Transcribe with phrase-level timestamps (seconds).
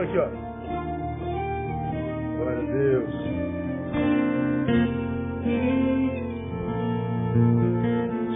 [0.00, 0.28] Vamos aqui, ó.
[2.36, 3.10] Glória a Deus.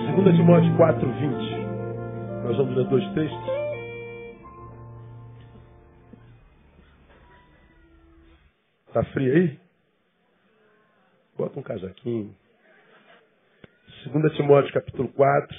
[0.07, 1.35] Segunda Timóteo 4, 20.
[2.45, 3.55] Nós vamos ler dois textos.
[8.93, 9.59] Tá frio aí?
[11.39, 12.37] Bota um casaquinho.
[14.13, 15.57] 2 Timóteo capítulo 4,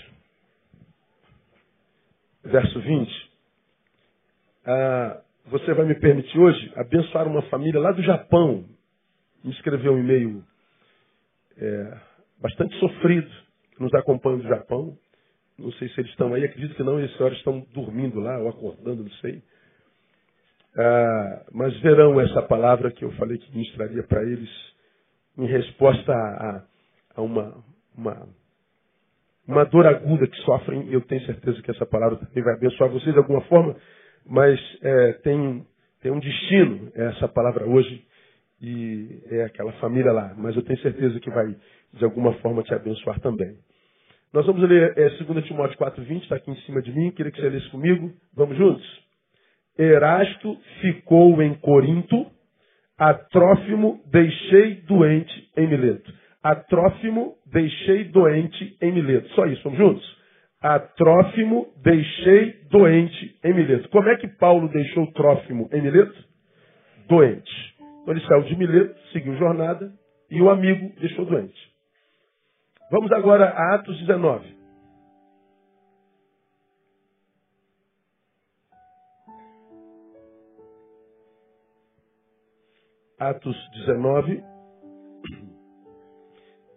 [2.44, 3.32] verso 20.
[4.68, 8.66] Ah, você vai me permitir hoje abençoar uma família lá do Japão.
[9.44, 10.44] Me escreveu um e-mail
[11.58, 11.98] é,
[12.42, 13.30] bastante sofrido,
[13.76, 14.98] que nos acompanha do Japão.
[15.58, 18.40] Não sei se eles estão aí, acredito que não, e as senhoras estão dormindo lá
[18.40, 19.42] ou acordando, não sei.
[20.78, 24.50] Ah, mas verão essa palavra que eu falei que ministraria para eles
[25.38, 26.64] em resposta a,
[27.16, 27.64] a uma,
[27.98, 28.28] uma,
[29.48, 30.92] uma dor aguda que sofrem.
[30.92, 33.76] Eu tenho certeza que essa palavra também vai abençoar vocês de alguma forma,
[34.28, 35.66] mas é, tem,
[36.02, 38.04] tem um destino essa palavra hoje
[38.62, 40.34] e é aquela família lá.
[40.38, 41.56] Mas eu tenho certeza que vai,
[41.94, 43.56] de alguma forma, te abençoar também.
[44.34, 47.40] Nós vamos ler é, 2 Timóteo 4,20, está aqui em cima de mim, queria que
[47.40, 48.12] você lesse comigo.
[48.34, 48.86] Vamos juntos?
[49.78, 52.26] Erasto ficou em Corinto,
[52.98, 56.14] a Trófimo deixei doente em Mileto.
[56.42, 59.28] A Trófimo deixei doente em Mileto.
[59.30, 60.18] Só isso, vamos juntos?
[60.68, 63.88] A Trófimo deixei doente em Mileto.
[63.90, 66.28] Como é que Paulo deixou Trófimo em Mileto?
[67.08, 67.76] Doente.
[68.02, 69.94] Então ele saiu de Mileto, seguiu jornada
[70.28, 71.72] e o amigo deixou doente.
[72.90, 74.58] Vamos agora a Atos 19.
[83.20, 84.44] Atos 19,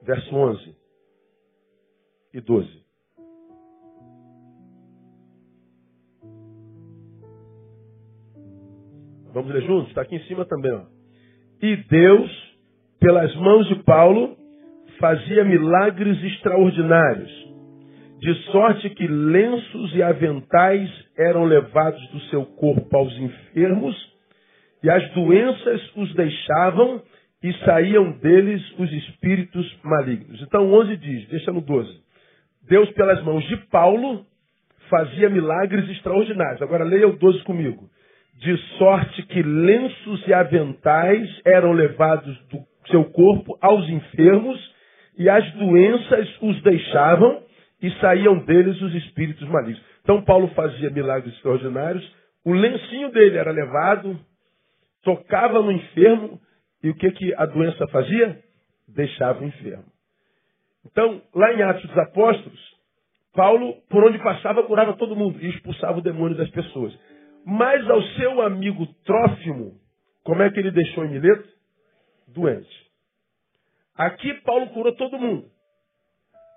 [0.03, 0.77] verso 11
[2.34, 2.88] e 12.
[9.38, 9.88] Vamos ler juntos?
[9.88, 10.72] Está aqui em cima também.
[10.72, 10.82] Ó.
[11.62, 12.31] E Deus,
[12.99, 14.37] pelas mãos de Paulo,
[14.99, 17.31] fazia milagres extraordinários,
[18.19, 23.94] de sorte que lenços e aventais eram levados do seu corpo aos enfermos
[24.82, 27.00] e as doenças os deixavam
[27.41, 30.43] e saíam deles os espíritos malignos.
[30.43, 31.88] Então 11 diz, deixa no 12.
[32.69, 34.27] Deus pelas mãos de Paulo
[34.91, 36.60] fazia milagres extraordinários.
[36.60, 37.88] Agora leia o 12 comigo.
[38.38, 44.59] De sorte que lenços e aventais eram levados do seu corpo aos enfermos
[45.16, 47.43] e as doenças os deixavam
[47.82, 49.82] e saíam deles os espíritos malignos.
[50.03, 52.09] Então Paulo fazia milagres extraordinários,
[52.44, 54.19] o lencinho dele era levado,
[55.03, 56.41] tocava no enfermo
[56.82, 58.38] e o que, que a doença fazia?
[58.87, 59.84] Deixava o enfermo.
[60.87, 62.78] Então, lá em Atos dos Apóstolos,
[63.34, 66.97] Paulo, por onde passava, curava todo mundo e expulsava o demônio das pessoas.
[67.50, 69.81] Mas ao seu amigo Trófimo,
[70.22, 71.48] como é que ele deixou em Mileto?
[72.28, 72.91] Doente.
[73.94, 75.50] Aqui Paulo curou todo mundo.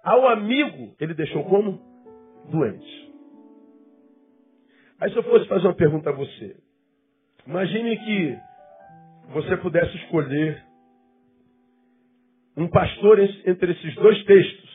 [0.04, 1.80] Ao amigo, ele deixou como?
[2.52, 3.14] Doente.
[5.00, 6.58] Aí se eu fosse fazer uma pergunta a você,
[7.48, 8.38] Imagine que
[9.34, 10.64] você pudesse escolher
[12.56, 14.70] um pastor entre esses dois textos.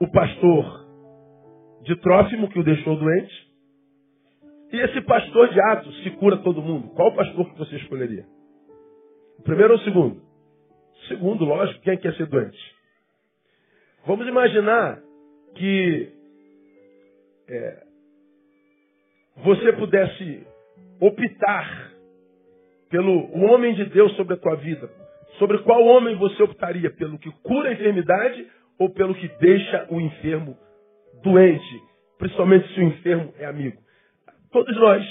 [0.00, 0.86] O pastor
[1.82, 3.47] de Trófimo, que o deixou doente,
[4.72, 6.88] e esse pastor de Atos, que cura todo mundo.
[6.94, 8.24] Qual pastor que você escolheria?
[9.38, 10.22] O primeiro ou o segundo?
[11.08, 12.58] Segundo, lógico, quem quer ser doente?
[14.06, 15.00] Vamos imaginar
[15.54, 16.12] que
[17.48, 17.82] é,
[19.38, 20.46] você pudesse
[21.00, 21.92] optar
[22.90, 24.90] pelo homem de Deus sobre a tua vida,
[25.38, 26.90] sobre qual homem você optaria?
[26.90, 28.46] Pelo que cura a enfermidade
[28.78, 30.56] ou pelo que deixa o enfermo
[31.22, 31.82] doente?
[32.18, 33.78] Principalmente se o enfermo é amigo.
[34.50, 35.04] Todos nós,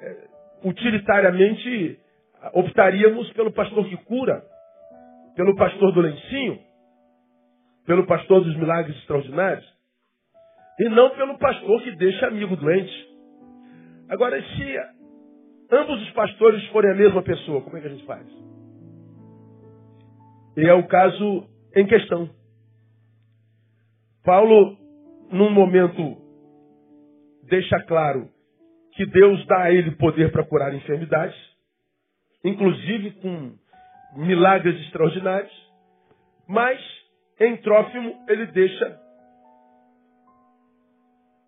[0.00, 0.28] é,
[0.64, 1.98] utilitariamente,
[2.52, 4.44] optaríamos pelo pastor que cura,
[5.34, 6.58] pelo pastor do lencinho,
[7.86, 9.66] pelo pastor dos milagres extraordinários,
[10.78, 13.08] e não pelo pastor que deixa amigo doente.
[14.08, 14.76] Agora, se
[15.70, 18.26] ambos os pastores forem a mesma pessoa, como é que a gente faz?
[20.56, 22.28] E é o caso em questão.
[24.24, 24.76] Paulo,
[25.30, 26.16] num momento,
[27.48, 28.33] deixa claro
[28.94, 31.36] que Deus dá a ele poder para curar enfermidades,
[32.44, 33.56] inclusive com
[34.16, 35.52] milagres extraordinários,
[36.46, 36.80] mas
[37.40, 39.00] em Trófimo ele deixa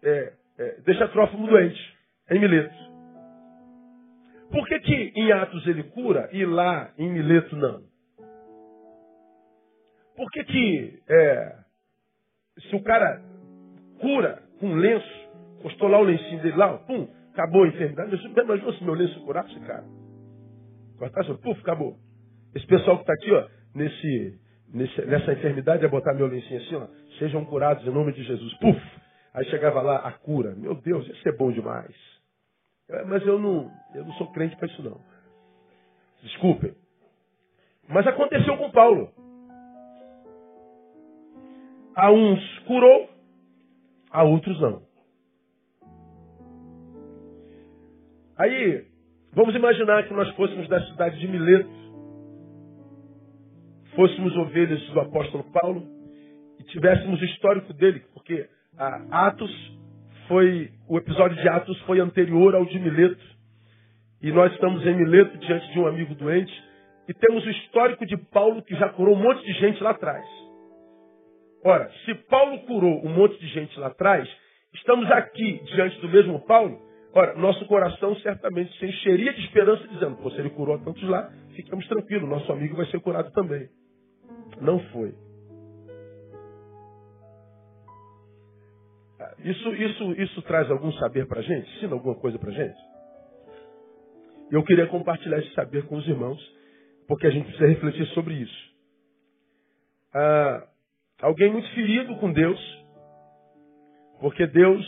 [0.03, 1.97] é, é, deixa Trófimo doente
[2.31, 2.75] em Mileto.
[4.51, 7.83] Por que, que em Atos ele cura e lá em Mileto não?
[10.17, 11.57] Por que, que é,
[12.71, 13.21] se o cara
[14.01, 15.29] cura com lenço,
[15.63, 18.17] postou lá o lencinho dele lá, pum, acabou a enfermidade.
[18.27, 19.85] Imagina se meu lenço curasse, cara.
[20.99, 21.99] Cortasse, puf, acabou.
[22.55, 24.41] Esse pessoal que está aqui, ó, nesse,
[24.73, 26.87] nesse, nessa enfermidade, é botar meu lencinho assim, ó,
[27.19, 28.55] sejam curados em nome de Jesus.
[28.55, 28.81] Puf!
[29.35, 30.55] Aí chegava lá a cura.
[30.55, 31.95] Meu Deus, isso é bom demais.
[32.89, 34.99] É, mas eu não, eu não sou crente para isso não.
[36.23, 36.75] Desculpem.
[37.89, 39.13] Mas aconteceu com Paulo.
[41.95, 43.11] A uns curou,
[44.11, 44.86] a outros não.
[48.39, 48.85] Aí,
[49.33, 51.71] vamos imaginar que nós fôssemos da cidade de Mileto,
[53.95, 55.83] fôssemos ovelhas do apóstolo Paulo
[56.61, 58.47] e tivéssemos o histórico dele, porque
[58.77, 59.51] ah, Atos
[60.29, 63.25] foi, o episódio de Atos foi anterior ao de Mileto.
[64.21, 66.53] E nós estamos em Mileto diante de um amigo doente
[67.09, 70.27] e temos o histórico de Paulo que já curou um monte de gente lá atrás.
[71.65, 74.29] Ora, se Paulo curou um monte de gente lá atrás,
[74.75, 76.86] estamos aqui diante do mesmo Paulo.
[77.17, 81.33] Ora, nosso coração certamente se encheria de esperança dizendo, pô, se ele curou tantos lá,
[81.55, 83.71] ficamos tranquilos, nosso amigo vai ser curado também.
[84.61, 85.15] Não foi.
[89.39, 91.67] Isso, isso, isso traz algum saber para a gente?
[91.77, 92.79] Ensina alguma coisa para a gente?
[94.51, 96.39] Eu queria compartilhar esse saber com os irmãos,
[97.09, 98.75] porque a gente precisa refletir sobre isso.
[100.13, 100.69] Ah,
[101.23, 102.61] alguém muito ferido com Deus,
[104.21, 104.85] porque Deus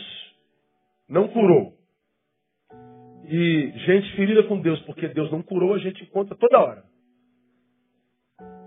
[1.09, 1.78] não curou.
[3.31, 6.83] E gente ferida com Deus, porque Deus não curou, a gente encontra toda hora.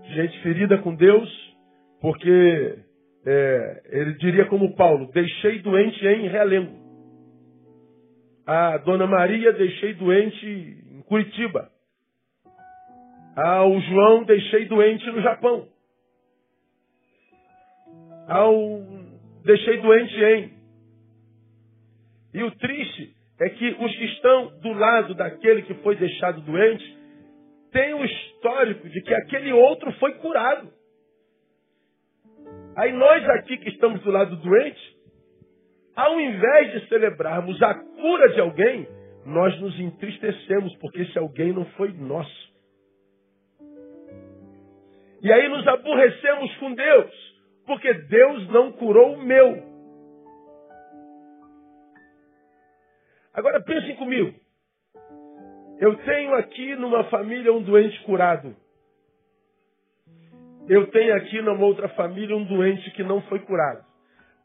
[0.03, 1.29] Gente ferida com Deus,
[1.99, 2.79] porque
[3.25, 6.81] é, ele diria como Paulo, deixei doente em Realengo.
[8.45, 11.69] A Dona Maria deixei doente em Curitiba.
[13.35, 15.67] Ao João deixei doente no Japão.
[18.29, 18.81] Ao
[19.43, 20.53] deixei doente em.
[22.33, 26.97] E o triste é que os que estão do lado daquele que foi deixado doente
[27.71, 30.71] têm o histórico de que aquele outro foi curado.
[32.75, 34.97] Aí nós aqui que estamos do lado doente,
[35.95, 38.87] ao invés de celebrarmos a cura de alguém,
[39.25, 42.53] nós nos entristecemos, porque esse alguém não foi nosso.
[45.21, 47.11] E aí nos aborrecemos com Deus,
[47.65, 49.72] porque Deus não curou o meu.
[53.33, 54.33] Agora pensem comigo.
[55.79, 58.55] Eu tenho aqui numa família um doente curado.
[60.69, 63.83] Eu tenho aqui numa outra família um doente que não foi curado.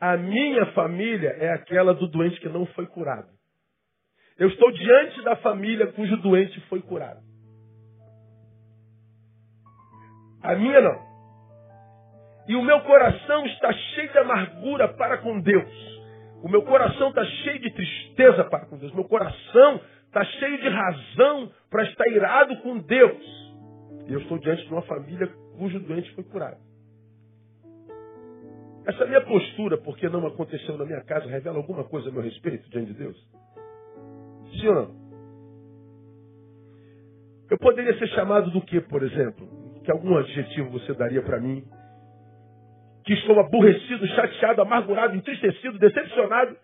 [0.00, 3.28] A minha família é aquela do doente que não foi curado.
[4.38, 7.20] Eu estou diante da família cujo doente foi curado.
[10.42, 11.08] A minha não.
[12.48, 15.97] E o meu coração está cheio de amargura para com Deus.
[16.42, 18.92] O meu coração está cheio de tristeza para com Deus.
[18.94, 23.22] Meu coração está cheio de razão para estar irado com Deus.
[24.06, 25.26] E eu estou diante de uma família
[25.58, 26.58] cujo doente foi curado.
[28.86, 32.70] Essa minha postura, porque não aconteceu na minha casa, revela alguma coisa a meu respeito
[32.70, 33.28] diante de Deus?
[34.52, 35.08] Sim ou não?
[37.50, 39.46] Eu poderia ser chamado do que, por exemplo?
[39.84, 41.64] Que algum adjetivo você daria para mim?
[43.08, 46.54] Que estou aborrecido, chateado, amargurado, entristecido, decepcionado,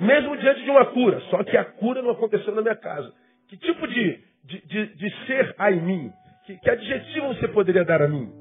[0.00, 1.20] mesmo diante de uma cura.
[1.28, 3.12] Só que a cura não aconteceu na minha casa.
[3.46, 6.12] Que tipo de, de, de, de ser há em mim?
[6.46, 8.32] Que, que adjetivo você poderia dar a mim?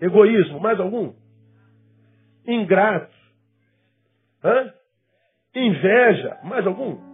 [0.00, 1.12] Egoísmo, mais algum?
[2.46, 3.12] Ingrato.
[4.44, 4.72] Hã?
[5.56, 7.07] Inveja, mais algum?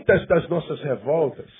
[0.00, 1.50] Muitas das nossas revoltas,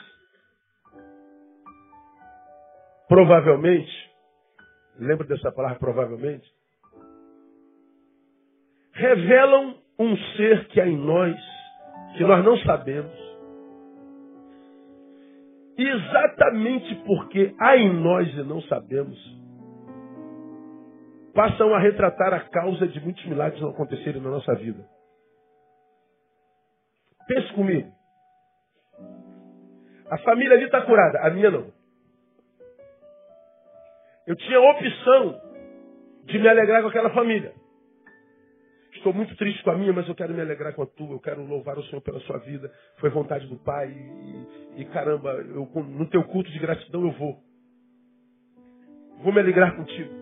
[3.06, 3.92] provavelmente,
[4.98, 6.50] lembra dessa palavra provavelmente?
[8.94, 11.36] revelam um ser que há em nós,
[12.16, 13.12] que nós não sabemos.
[15.76, 19.18] E exatamente porque há em nós e não sabemos,
[21.34, 24.82] passam a retratar a causa de muitos milagres não acontecerem na nossa vida.
[27.26, 27.99] Pense comigo.
[30.10, 31.72] A família ali está curada, a minha não.
[34.26, 35.40] Eu tinha a opção
[36.24, 37.52] de me alegrar com aquela família.
[38.92, 41.12] Estou muito triste com a minha, mas eu quero me alegrar com a tua.
[41.12, 42.70] Eu quero louvar o Senhor pela sua vida.
[42.98, 43.88] Foi vontade do Pai.
[43.88, 47.38] E, e caramba, eu, no teu culto de gratidão eu vou.
[49.22, 50.12] Vou me alegrar contigo.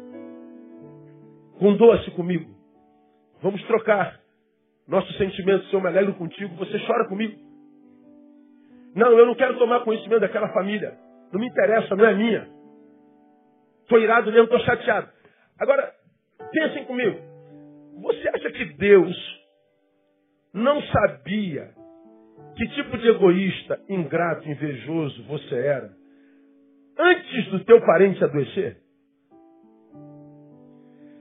[1.59, 2.55] Condoa-se comigo.
[3.43, 4.21] Vamos trocar
[4.87, 5.69] nossos sentimentos.
[5.71, 7.48] Se eu me alegro contigo, você chora comigo.
[8.95, 10.97] Não, eu não quero tomar conhecimento daquela família.
[11.33, 12.49] Não me interessa, não é minha.
[13.83, 15.09] Estou irado mesmo, estou chateado.
[15.59, 15.93] Agora,
[16.53, 17.19] pensem comigo.
[18.03, 19.17] Você acha que Deus
[20.53, 21.71] não sabia
[22.57, 25.91] que tipo de egoísta, ingrato, invejoso você era
[26.99, 28.79] antes do teu parente adoecer?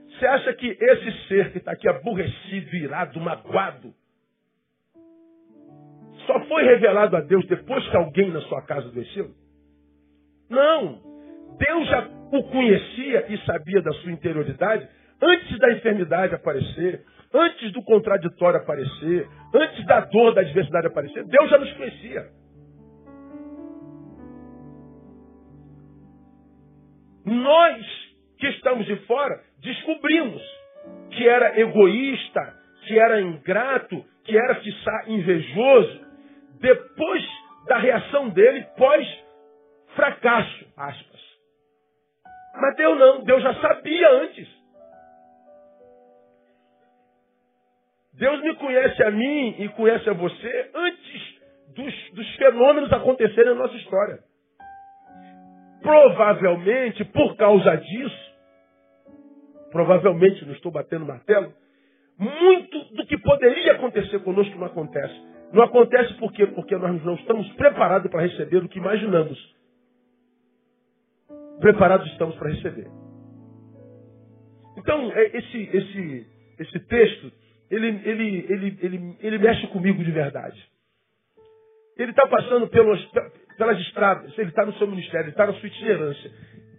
[0.08, 3.94] Você acha que esse ser que está aqui aborrecido, irado, magoado,
[6.28, 9.30] só foi revelado a Deus depois que alguém na sua casa adoeceu?
[10.50, 11.00] Não.
[11.58, 14.86] Deus já o conhecia e sabia da sua interioridade
[15.22, 21.24] antes da enfermidade aparecer, antes do contraditório aparecer, antes da dor, da adversidade aparecer.
[21.24, 22.26] Deus já nos conhecia.
[27.24, 27.86] Nós
[28.38, 30.42] que estamos de fora descobrimos
[31.10, 32.54] que era egoísta,
[32.86, 36.07] que era ingrato, que era, quiçá, invejoso,
[36.60, 37.24] depois
[37.66, 41.20] da reação dele pós-fracasso, aspas.
[42.60, 44.48] Mas Deus não, Deus já sabia antes.
[48.14, 51.38] Deus me conhece a mim e conhece a você antes
[51.68, 54.18] dos, dos fenômenos acontecerem na nossa história.
[55.80, 58.34] Provavelmente, por causa disso,
[59.70, 61.54] provavelmente não estou batendo martelo,
[62.18, 65.27] muito do que poderia acontecer conosco não acontece.
[65.52, 66.46] Não acontece por quê?
[66.46, 69.38] Porque nós não estamos preparados para receber o que imaginamos.
[71.60, 72.88] Preparados estamos para receber.
[74.76, 76.26] Então, é, esse, esse,
[76.60, 77.32] esse texto,
[77.70, 80.62] ele, ele, ele, ele, ele mexe comigo de verdade.
[81.96, 83.04] Ele está passando pelos,
[83.56, 86.30] pelas estradas, ele está no seu ministério, ele está na sua itinerância.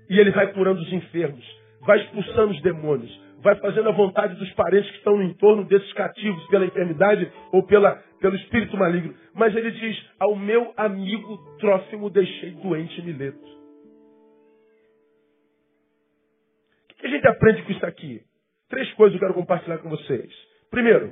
[0.09, 1.45] E ele vai curando os enfermos,
[1.81, 5.91] vai expulsando os demônios, vai fazendo a vontade dos parentes que estão no entorno desses
[5.93, 9.13] cativos pela enfermidade ou pela, pelo espírito maligno.
[9.33, 13.47] Mas ele diz: Ao meu amigo Trófimo deixei doente Mileto.
[16.91, 18.21] O que a gente aprende com isso aqui?
[18.69, 20.31] Três coisas eu quero compartilhar com vocês.
[20.69, 21.11] Primeiro,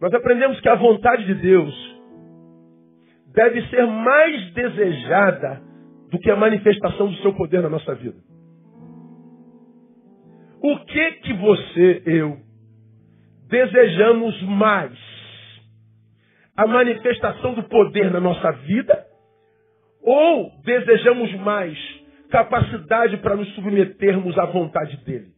[0.00, 1.96] nós aprendemos que a vontade de Deus
[3.34, 5.62] deve ser mais desejada
[6.10, 8.25] do que a manifestação do seu poder na nossa vida.
[10.62, 12.38] O que que você, eu,
[13.48, 14.92] desejamos mais?
[16.56, 19.06] A manifestação do poder na nossa vida?
[20.02, 21.78] Ou desejamos mais
[22.30, 25.36] capacidade para nos submetermos à vontade dele?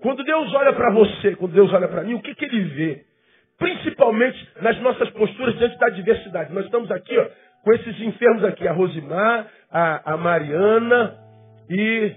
[0.00, 3.04] Quando Deus olha para você, quando Deus olha para mim, o que, que ele vê?
[3.58, 6.52] Principalmente nas nossas posturas diante da diversidade.
[6.52, 7.26] Nós estamos aqui, ó,
[7.62, 11.23] com esses enfermos aqui, a Rosimar, a, a Mariana,
[11.68, 12.16] e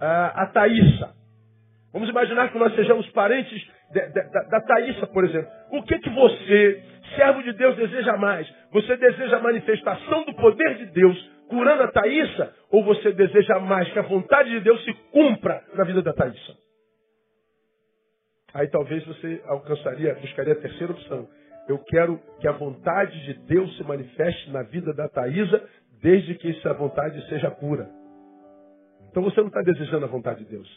[0.00, 1.14] a, a Thaísa.
[1.92, 5.48] Vamos imaginar que nós sejamos parentes de, de, da, da Thaísa, por exemplo.
[5.70, 6.82] O que, que você,
[7.16, 8.52] servo de Deus, deseja mais?
[8.72, 12.52] Você deseja a manifestação do poder de Deus curando a Thaísa?
[12.70, 16.64] Ou você deseja mais que a vontade de Deus se cumpra na vida da Thaísa?
[18.52, 21.28] Aí talvez você alcançaria, buscaria a terceira opção.
[21.68, 25.62] Eu quero que a vontade de Deus se manifeste na vida da Thaísa,
[26.02, 27.88] desde que essa vontade seja pura.
[29.14, 30.68] Então você não está desejando a vontade de Deus.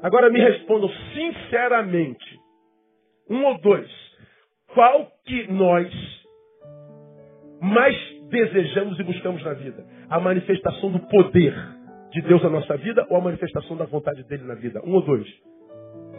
[0.00, 2.38] Agora me respondam sinceramente,
[3.28, 3.90] um ou dois,
[4.72, 5.92] qual que nós
[7.60, 7.96] mais
[8.30, 9.84] desejamos e buscamos na vida?
[10.08, 11.52] A manifestação do poder
[12.12, 14.80] de Deus na nossa vida ou a manifestação da vontade dele na vida?
[14.84, 15.26] Um ou dois?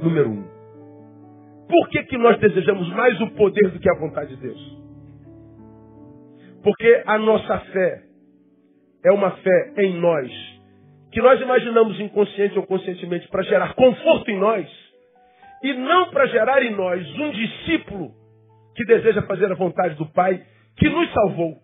[0.02, 0.44] Número um.
[1.70, 4.82] Por que, que nós desejamos mais o poder do que a vontade de Deus?
[6.62, 8.05] Porque a nossa fé
[9.06, 10.32] é uma fé em nós,
[11.12, 14.68] que nós imaginamos inconsciente ou conscientemente para gerar conforto em nós,
[15.64, 18.12] e não para gerar em nós um discípulo
[18.76, 20.44] que deseja fazer a vontade do Pai
[20.76, 21.58] que nos salvou.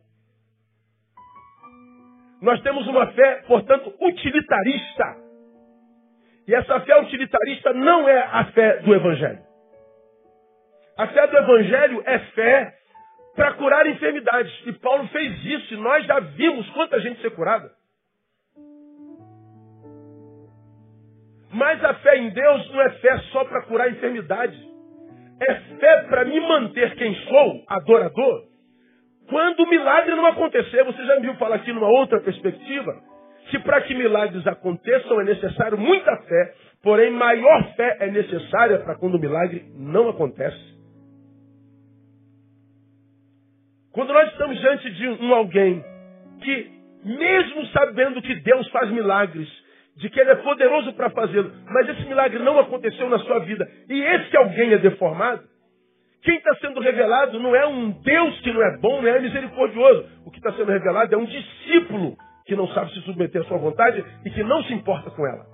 [2.42, 5.16] Nós temos uma fé, portanto, utilitarista.
[6.48, 9.42] E essa fé utilitarista não é a fé do Evangelho.
[10.98, 12.74] A fé do Evangelho é fé
[13.36, 14.52] para curar enfermidades.
[14.66, 17.70] E Paulo fez isso, e nós já vimos quanta gente ser curada.
[21.54, 24.58] Mas a fé em Deus não é fé só para curar enfermidade.
[25.42, 28.44] É fé para me manter quem sou, adorador,
[29.28, 30.84] quando o milagre não acontecer.
[30.84, 33.02] Você já me viu falar aqui numa outra perspectiva?
[33.50, 38.96] Que para que milagres aconteçam é necessário muita fé, porém maior fé é necessária para
[38.96, 40.71] quando o milagre não acontece.
[43.94, 45.84] Quando nós estamos diante de um alguém
[46.42, 46.72] que,
[47.04, 49.50] mesmo sabendo que Deus faz milagres,
[49.98, 53.70] de que Ele é poderoso para fazê-lo, mas esse milagre não aconteceu na sua vida,
[53.90, 55.44] e esse alguém é deformado,
[56.24, 60.08] Quem está sendo revelado não é um Deus que não é bom, não é misericordioso.
[60.26, 63.58] O que está sendo revelado é um discípulo que não sabe se submeter à sua
[63.58, 65.46] vontade e que não se importa com ela.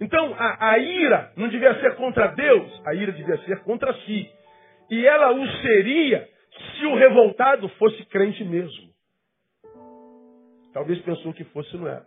[0.00, 4.28] Então, a, a ira não devia ser contra Deus, a ira devia ser contra si.
[4.90, 8.92] E ela o seria se o revoltado fosse crente mesmo.
[10.72, 12.06] Talvez pensou que fosse, não era.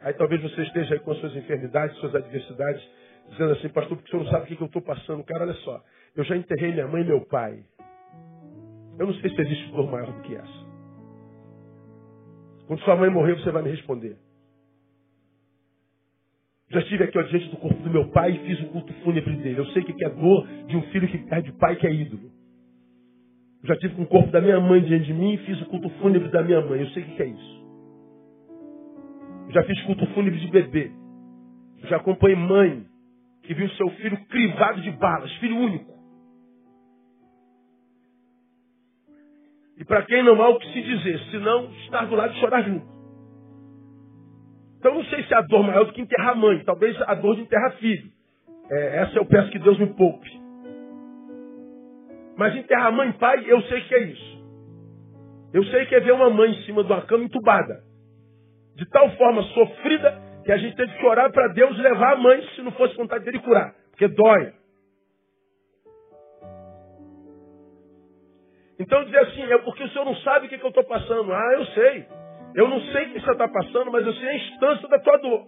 [0.00, 2.82] Aí talvez você esteja aí com suas enfermidades, suas adversidades,
[3.30, 5.24] dizendo assim, pastor, porque o senhor não sabe o que eu estou passando.
[5.24, 5.80] Cara, olha só,
[6.16, 7.64] eu já enterrei minha mãe e meu pai.
[8.98, 10.72] Eu não sei se existe dor maior do que essa.
[12.66, 14.16] Quando sua mãe morrer, você vai me responder.
[16.72, 19.36] Já estive aqui ó, diante do corpo do meu pai e fiz o culto fúnebre
[19.36, 19.60] dele.
[19.60, 22.30] Eu sei o que é dor de um filho que perde pai que é ídolo.
[23.64, 25.90] Já estive com o corpo da minha mãe diante de mim e fiz o culto
[26.00, 26.80] fúnebre da minha mãe.
[26.80, 27.62] Eu sei o que é isso.
[29.50, 30.90] Já fiz culto fúnebre de bebê.
[31.84, 32.86] Já acompanhei mãe
[33.42, 35.92] que viu seu filho crivado de balas, filho único.
[39.76, 42.62] E para quem não há o que se dizer, senão estar do lado e chorar
[42.62, 42.86] junto.
[44.82, 47.36] Então não sei se é a dor maior do que enterrar mãe, talvez a dor
[47.36, 48.10] de enterrar filho.
[48.68, 50.28] É, essa eu peço que Deus me poupe.
[52.36, 54.42] Mas enterrar mãe e pai, eu sei que é isso.
[55.54, 57.84] Eu sei que é ver uma mãe em cima de uma cama entubada.
[58.74, 62.42] De tal forma sofrida que a gente teve que orar para Deus levar a mãe
[62.56, 63.72] se não fosse vontade dele curar.
[63.90, 64.52] Porque dói.
[68.80, 71.32] Então dizer assim, é porque o senhor não sabe o que, que eu estou passando.
[71.32, 72.21] Ah, eu sei.
[72.54, 75.16] Eu não sei o que você está passando, mas eu sei a instância da tua
[75.18, 75.46] dor.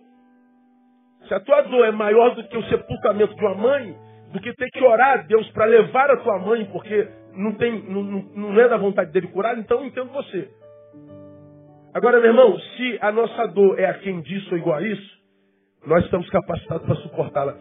[1.29, 3.97] Se a tua dor é maior do que o sepultamento de uma mãe,
[4.33, 7.83] do que ter que orar a Deus para levar a tua mãe, porque não, tem,
[7.83, 10.51] não, não é da vontade dele curar, então entendo você.
[11.95, 15.15] Agora, meu irmão, se a nossa dor é a quem disso ou igual a isso,
[15.87, 17.57] nós estamos capacitados para suportá-la.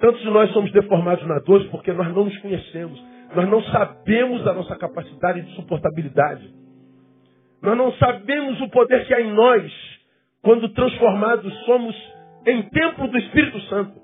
[0.00, 3.02] Tantos de nós somos deformados na dor porque nós não nos conhecemos.
[3.34, 6.63] Nós não sabemos a nossa capacidade de suportabilidade.
[7.64, 9.72] Nós não sabemos o poder que há em nós
[10.42, 11.96] quando transformados somos
[12.46, 13.98] em templo do Espírito Santo.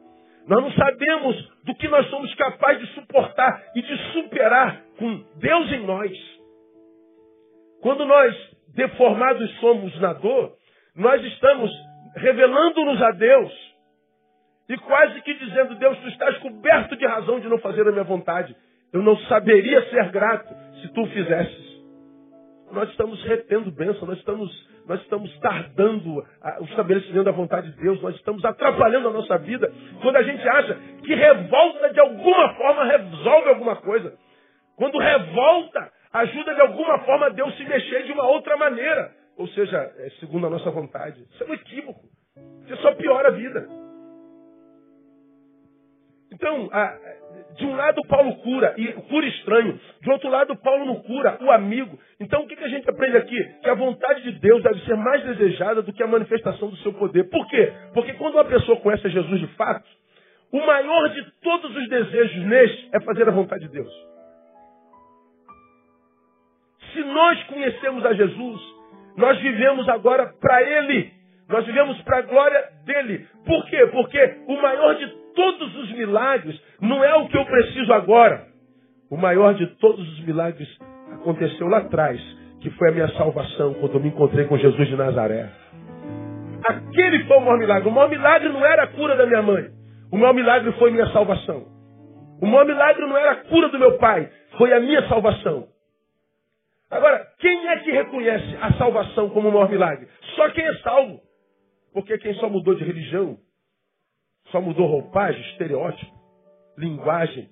[0.49, 5.73] Nós não sabemos do que nós somos capazes de suportar e de superar com Deus
[5.73, 6.11] em nós.
[7.83, 8.35] Quando nós,
[8.75, 10.55] deformados somos na dor,
[10.97, 11.71] nós estamos
[12.17, 13.53] revelando-nos a Deus
[14.71, 18.05] e quase que dizendo: Deus, tu estás coberto de razão de não fazer a minha
[18.05, 18.57] vontade.
[18.91, 20.49] Eu não saberia ser grato
[20.81, 21.70] se tu o fizesses.
[22.73, 26.19] Nós estamos retendo bênção, nós estamos, nós estamos tardando
[26.61, 30.49] o estabelecimento da vontade de Deus, nós estamos atrapalhando a nossa vida quando a gente
[30.49, 34.15] acha que revolta de alguma forma resolve alguma coisa.
[34.77, 39.11] Quando revolta, ajuda de alguma forma a Deus se mexer de uma outra maneira.
[39.37, 41.23] Ou seja, é segundo a nossa vontade.
[41.31, 42.01] Isso é um equívoco.
[42.67, 43.80] Isso só piora a vida.
[46.33, 46.71] Então,
[47.57, 49.79] de um lado Paulo cura, e cura estranho.
[50.01, 51.99] De outro lado, Paulo não cura, o amigo.
[52.19, 53.45] Então o que, a gente aprende aqui?
[53.63, 56.93] Que a vontade de Deus deve ser mais desejada do que a manifestação do seu
[56.95, 57.25] poder.
[57.29, 57.73] Por quê?
[57.93, 59.87] Porque quando uma pessoa conhece Jesus de fato,
[60.53, 63.93] o maior de todos os desejos neste é fazer a vontade de Deus.
[66.93, 68.61] Se nós conhecemos a Jesus,
[69.17, 71.13] nós vivemos agora para Ele.
[71.49, 73.27] Nós vivemos para a glória dele.
[73.45, 73.87] Por quê?
[73.89, 78.47] Porque o maior de todos os milagres não é o que eu preciso agora.
[79.11, 80.69] O maior de todos os milagres
[81.13, 82.21] aconteceu lá atrás,
[82.61, 85.49] que foi a minha salvação, quando eu me encontrei com Jesus de Nazaré.
[86.69, 87.89] Aquele foi o maior milagre.
[87.89, 89.71] O maior milagre não era a cura da minha mãe.
[90.13, 91.65] O maior milagre foi minha salvação.
[92.43, 95.69] O maior milagre não era a cura do meu pai, foi a minha salvação.
[96.91, 100.07] Agora, quem é que reconhece a salvação como o maior milagre?
[100.37, 101.21] Só quem é salvo.
[101.95, 103.39] Porque quem só mudou de religião,
[104.49, 106.13] só mudou roupagem, estereótipo,
[106.77, 107.49] linguagem,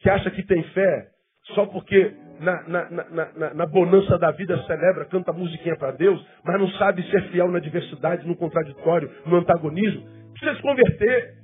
[0.00, 1.14] que acha que tem fé
[1.54, 6.58] só porque na, na, na, na, bonança da vida celebra, canta musiquinha para Deus, mas
[6.58, 11.34] não sabe ser fiel na diversidade, no contraditório, no antagonismo, precisa se converter.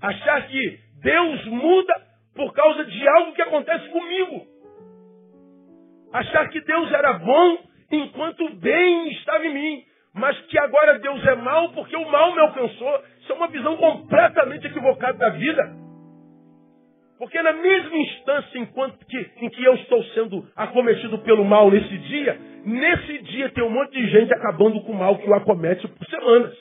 [0.00, 1.94] Achar que Deus muda
[2.34, 4.46] por causa de algo que acontece comigo.
[6.12, 7.58] Achar que Deus era bom
[7.90, 9.84] enquanto o bem estava em mim.
[10.14, 13.02] Mas que agora Deus é mal porque o mal me alcançou.
[13.20, 15.84] Isso é uma visão completamente equivocada da vida.
[17.18, 21.98] Porque na mesma instância enquanto que, em que eu estou sendo acometido pelo mal nesse
[21.98, 25.86] dia, nesse dia tem um monte de gente acabando com o mal que o acomete
[25.88, 26.54] por semanas.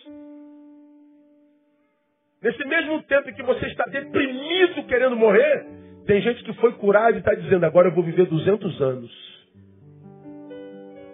[2.42, 5.66] Nesse mesmo tempo em que você está deprimido querendo morrer,
[6.06, 9.33] tem gente que foi curada e está dizendo, agora eu vou viver 200 anos.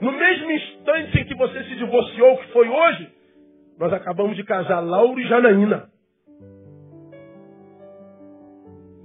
[0.01, 3.19] No mesmo instante em que você se divorciou, que foi hoje,
[3.79, 5.89] Nós acabamos de casar Lauro e Janaína.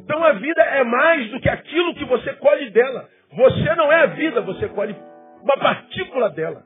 [0.01, 3.09] Então a vida é mais do que aquilo que você colhe dela.
[3.33, 4.95] Você não é a vida, você colhe
[5.41, 6.65] uma partícula dela.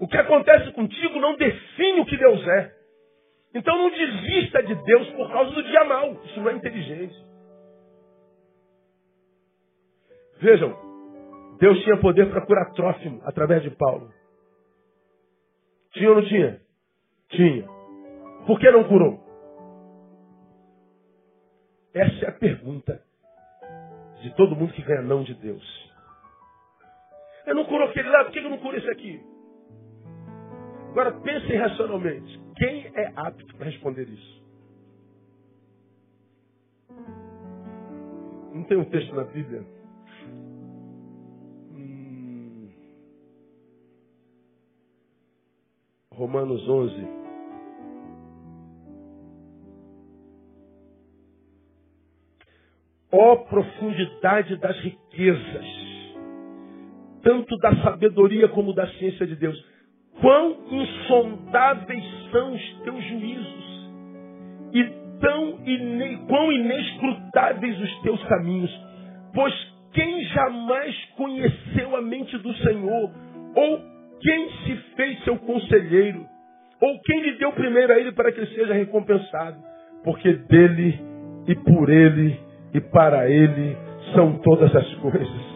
[0.00, 2.72] O que acontece contigo não define o que Deus é.
[3.54, 6.12] Então não desista de Deus por causa do dia mal.
[6.26, 7.16] Isso não é inteligente.
[10.40, 10.76] Vejam,
[11.58, 14.12] Deus tinha poder para curar Trófimo através de Paulo.
[15.92, 16.60] Tinha ou não tinha?
[17.30, 17.66] Tinha.
[18.46, 19.18] Por que não curou?
[21.92, 23.02] Essa é a pergunta
[24.22, 25.92] de todo mundo que ganha não de Deus.
[27.46, 29.20] Eu não curou aquele lá, por que eu não curo esse aqui?
[30.90, 32.40] Agora pensem racionalmente.
[32.56, 34.42] Quem é apto para responder isso?
[38.52, 39.77] Não tem um texto na Bíblia?
[46.18, 47.08] Romanos 11.
[53.12, 55.64] Ó oh, profundidade das riquezas,
[57.22, 59.64] tanto da sabedoria como da ciência de Deus.
[60.20, 63.90] Quão insondáveis são os teus juízos
[64.72, 64.84] e
[65.20, 68.70] tão ine, quão inescrutáveis os teus caminhos.
[69.32, 69.54] Pois
[69.92, 73.10] quem jamais conheceu a mente do Senhor,
[73.54, 76.26] ou quem se fez seu conselheiro,
[76.80, 79.58] ou quem lhe deu primeiro a ele para que ele seja recompensado,
[80.04, 81.00] porque dele
[81.46, 82.38] e por ele
[82.74, 83.76] e para ele
[84.14, 85.48] são todas as coisas.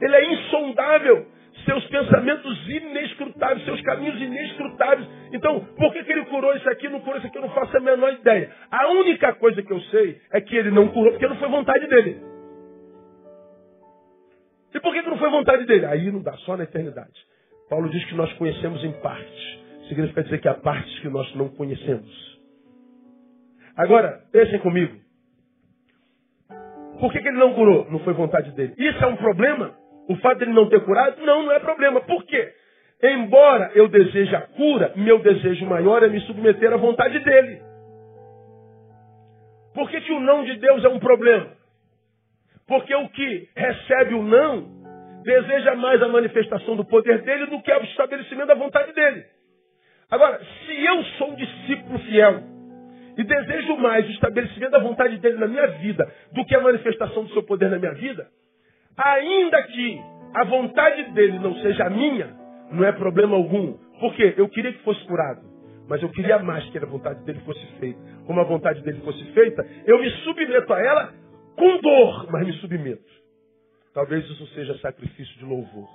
[0.00, 1.26] Ele é insondável,
[1.64, 5.08] seus pensamentos inescrutáveis, seus caminhos inescrutáveis.
[5.32, 7.76] Então, por que, que ele curou isso aqui, não curou isso aqui, eu não faço
[7.76, 8.50] a menor ideia.
[8.70, 11.86] A única coisa que eu sei é que ele não curou porque não foi vontade
[11.88, 12.27] dele.
[14.74, 15.86] E por que, que não foi vontade dele?
[15.86, 17.12] Aí não dá, só na eternidade.
[17.68, 19.58] Paulo diz que nós conhecemos em partes.
[19.88, 22.38] Significa dizer que há partes que nós não conhecemos.
[23.76, 24.96] Agora, pensem comigo.
[27.00, 27.86] Por que, que ele não curou?
[27.90, 28.74] Não foi vontade dele.
[28.76, 29.74] Isso é um problema?
[30.08, 31.20] O fato de ele não ter curado?
[31.24, 32.00] Não, não é problema.
[32.00, 32.52] Por quê?
[33.02, 37.62] Embora eu deseje a cura, meu desejo maior é me submeter à vontade dele.
[39.72, 41.57] Por que, que o não de Deus é um problema?
[42.68, 44.78] Porque o que recebe o não
[45.24, 49.24] deseja mais a manifestação do poder dele do que o estabelecimento da vontade dele.
[50.10, 52.42] Agora, se eu sou um discípulo fiel,
[53.16, 57.24] e desejo mais o estabelecimento da vontade dele na minha vida do que a manifestação
[57.24, 58.28] do seu poder na minha vida,
[58.96, 60.00] ainda que
[60.34, 62.28] a vontade dele não seja a minha,
[62.70, 63.76] não é problema algum.
[63.98, 65.40] Porque eu queria que fosse curado,
[65.88, 67.98] mas eu queria mais que a vontade dele fosse feita.
[68.24, 71.12] Como a vontade dele fosse feita, eu me submeto a ela
[71.58, 73.18] com dor, mas me submeto.
[73.92, 75.88] Talvez isso seja sacrifício de louvor.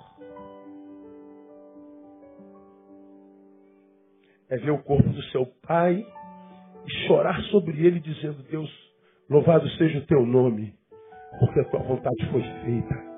[4.50, 6.06] É ver o corpo do seu pai
[6.86, 8.70] e chorar sobre ele, dizendo: Deus,
[9.28, 10.74] louvado seja o teu nome,
[11.40, 13.14] porque a tua vontade foi feita.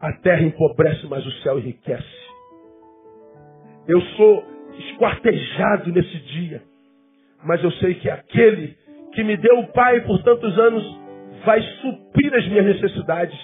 [0.00, 2.20] A terra empobrece, mas o céu enriquece.
[3.86, 4.44] Eu sou
[4.78, 6.62] esquartejado nesse dia,
[7.44, 8.78] mas eu sei que aquele
[9.12, 10.99] que me deu o Pai por tantos anos
[11.44, 13.38] vai suprir as minhas necessidades.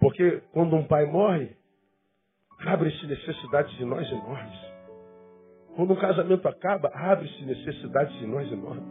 [0.00, 1.50] Porque quando um pai morre,
[2.66, 4.58] abre-se necessidades de nós enormes.
[5.74, 8.84] Quando um casamento acaba, abre-se necessidades em nós enormes.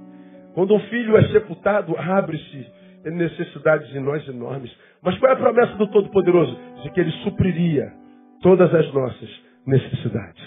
[0.53, 2.65] Quando um filho é sepultado, abre-se
[3.05, 4.75] necessidades em nós enormes.
[5.01, 6.57] Mas qual é a promessa do Todo-Poderoso?
[6.83, 7.93] De que Ele supriria
[8.41, 9.29] todas as nossas
[9.65, 10.43] necessidades.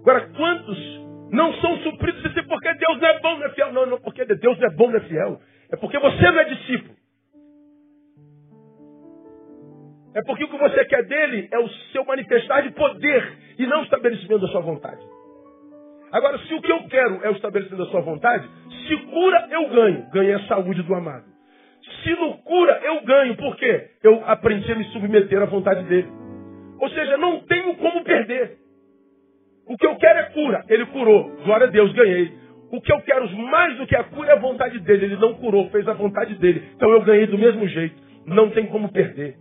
[0.00, 3.72] Agora, quantos não são supridos e porque Deus não é bom, não é fiel?
[3.72, 5.40] Não, não, porque Deus não é bom, não é fiel.
[5.70, 6.94] É porque você não é discípulo.
[10.14, 13.80] É porque o que você quer dele é o seu manifestar de poder e não
[13.80, 15.00] o estabelecimento da sua vontade.
[16.10, 18.48] Agora, se o que eu quero é o estabelecimento da sua vontade,
[18.86, 20.08] se cura, eu ganho.
[20.12, 21.24] Ganhei a saúde do amado.
[22.02, 23.36] Se não cura, eu ganho.
[23.36, 23.90] Por quê?
[24.02, 26.08] Eu aprendi a me submeter à vontade dele.
[26.80, 28.56] Ou seja, não tenho como perder.
[29.66, 30.64] O que eu quero é cura.
[30.68, 31.36] Ele curou.
[31.44, 32.32] Glória a Deus, ganhei.
[32.70, 35.06] O que eu quero mais do que a cura é a vontade dele.
[35.06, 36.70] Ele não curou, fez a vontade dele.
[36.74, 37.96] Então eu ganhei do mesmo jeito.
[38.24, 39.36] Não tem como perder.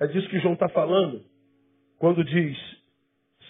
[0.00, 1.22] É disso que João está falando.
[1.98, 2.56] Quando diz,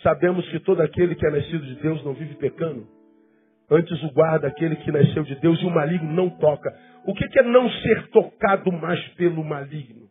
[0.02, 2.86] sabemos que todo aquele que é nascido de Deus não vive pecando.
[3.70, 6.70] Antes o guarda aquele que nasceu de Deus e o maligno não toca.
[7.06, 10.08] O que é não ser tocado mais pelo maligno?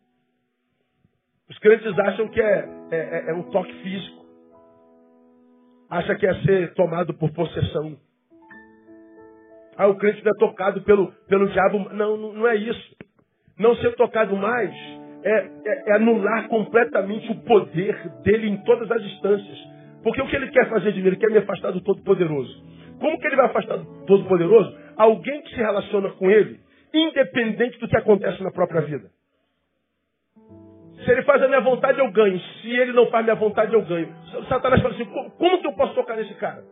[1.48, 4.23] Os crentes acham que é, é, é, é um toque físico.
[5.94, 7.96] Acha que é ser tomado por possessão.
[9.76, 11.88] Ah, o crente não é tocado pelo, pelo diabo.
[11.94, 12.96] Não, não é isso.
[13.56, 14.74] Não ser tocado mais
[15.22, 19.58] é, é, é anular completamente o poder dele em todas as instâncias.
[20.02, 21.06] Porque o que ele quer fazer de mim?
[21.06, 22.64] Ele quer me afastar do Todo-Poderoso.
[22.98, 24.76] Como que ele vai afastar do Todo-Poderoso?
[24.96, 26.58] Alguém que se relaciona com ele,
[26.92, 29.10] independente do que acontece na própria vida.
[31.04, 32.38] Se ele faz a minha vontade, eu ganho.
[32.38, 34.14] Se ele não faz a minha vontade, eu ganho.
[34.48, 36.62] Satanás fala assim: como que eu posso tocar nesse cara?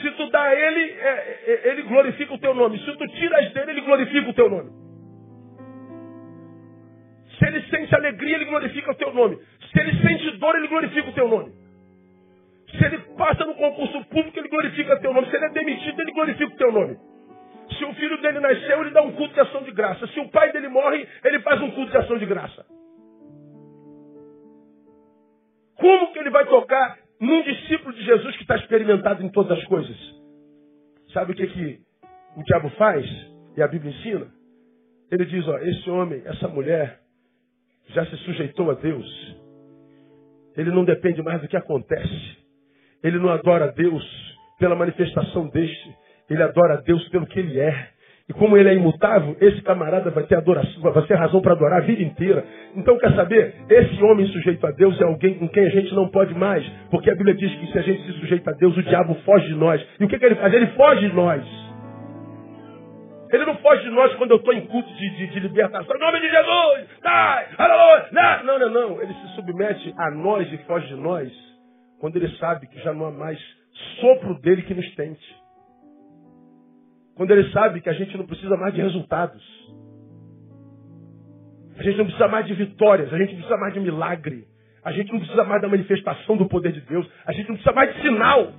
[0.00, 2.78] Se tu dá a ele, é, é, ele glorifica o teu nome.
[2.78, 4.70] Se tu tiras dele, ele glorifica o teu nome.
[7.38, 9.38] Se ele sente alegria, ele glorifica o teu nome.
[9.72, 11.52] Se ele sente dor, ele glorifica o teu nome.
[12.70, 15.28] Se ele passa no concurso público, ele glorifica o teu nome.
[15.28, 16.96] Se ele é demitido, ele glorifica o teu nome.
[17.78, 20.06] Se o filho dele nasceu, ele dá um culto de ação de graça.
[20.08, 22.64] Se o pai dele morre, ele faz um culto de ação de graça.
[25.80, 29.64] Como que ele vai tocar num discípulo de Jesus que está experimentado em todas as
[29.64, 29.96] coisas?
[31.12, 31.80] Sabe o que, que
[32.36, 33.04] o diabo faz?
[33.56, 34.26] E a Bíblia ensina?
[35.10, 37.00] Ele diz, ó, esse homem, essa mulher,
[37.88, 39.36] já se sujeitou a Deus.
[40.56, 42.38] Ele não depende mais do que acontece.
[43.02, 44.04] Ele não adora Deus
[44.58, 45.96] pela manifestação deste.
[46.28, 47.90] Ele adora Deus pelo que ele é.
[48.30, 51.82] E como ele é imutável, esse camarada vai ter adoração, vai ter razão para adorar
[51.82, 52.44] a vida inteira.
[52.76, 53.56] Então, quer saber?
[53.68, 56.64] Esse homem sujeito a Deus é alguém com quem a gente não pode mais.
[56.92, 59.48] Porque a Bíblia diz que se a gente se sujeita a Deus, o diabo foge
[59.48, 59.84] de nós.
[59.98, 60.54] E o que, que ele faz?
[60.54, 61.44] Ele foge de nós.
[63.32, 65.96] Ele não foge de nós quando eu estou em culto de, de, de, libertação.
[65.96, 66.88] Em nome de Jesus!
[67.02, 67.46] Sai!
[68.12, 69.02] Não, não, não, não.
[69.02, 71.32] Ele se submete a nós e foge de nós
[71.98, 73.40] quando ele sabe que já não há mais
[74.00, 75.39] sopro dele que nos tente.
[77.20, 79.44] Quando ele sabe que a gente não precisa mais de resultados.
[81.76, 84.46] A gente não precisa mais de vitórias, a gente não precisa mais de milagre.
[84.82, 87.06] A gente não precisa mais da manifestação do poder de Deus.
[87.26, 88.54] A gente não precisa mais de sinal.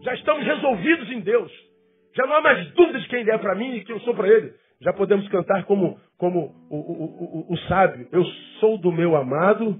[0.00, 1.52] Já estamos resolvidos em Deus.
[2.16, 4.14] Já não há mais dúvida de quem ele é para mim e quem eu sou
[4.14, 4.54] para ele.
[4.80, 8.08] Já podemos cantar como, como o, o, o, o, sábio.
[8.10, 8.24] Eu
[8.60, 9.78] sou do meu amado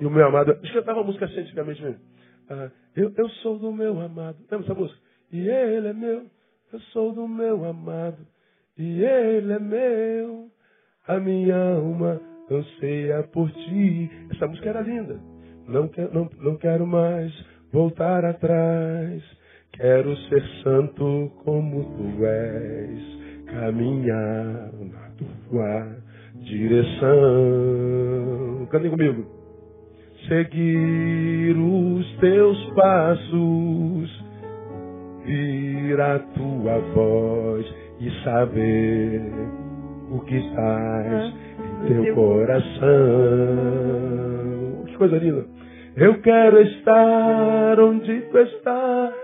[0.00, 0.54] e o meu amado.
[0.54, 2.00] Deixa eu cantar uma música assim antigamente mesmo.
[2.50, 4.38] Ah, eu, eu sou do meu amado.
[4.50, 5.11] Lembra essa música?
[5.32, 6.26] E ele é meu.
[6.72, 8.18] Eu sou do meu amado
[8.78, 10.48] e ele é meu.
[11.06, 14.10] A minha alma anseia por ti.
[14.30, 15.18] Essa música era linda.
[15.66, 17.32] Não, não, não quero mais
[17.72, 19.22] voltar atrás.
[19.72, 23.00] Quero ser santo como tu és.
[23.46, 25.96] Caminhar na tua
[26.36, 27.08] direção.
[28.70, 29.26] Cantem comigo.
[30.28, 34.21] Seguir os teus passos
[35.22, 37.66] ouvir a tua voz
[38.00, 39.22] e saber
[40.10, 41.32] o que estás
[41.84, 42.80] em teu coração.
[44.86, 45.44] Que coisa linda.
[45.96, 49.14] Eu quero estar onde tu estás.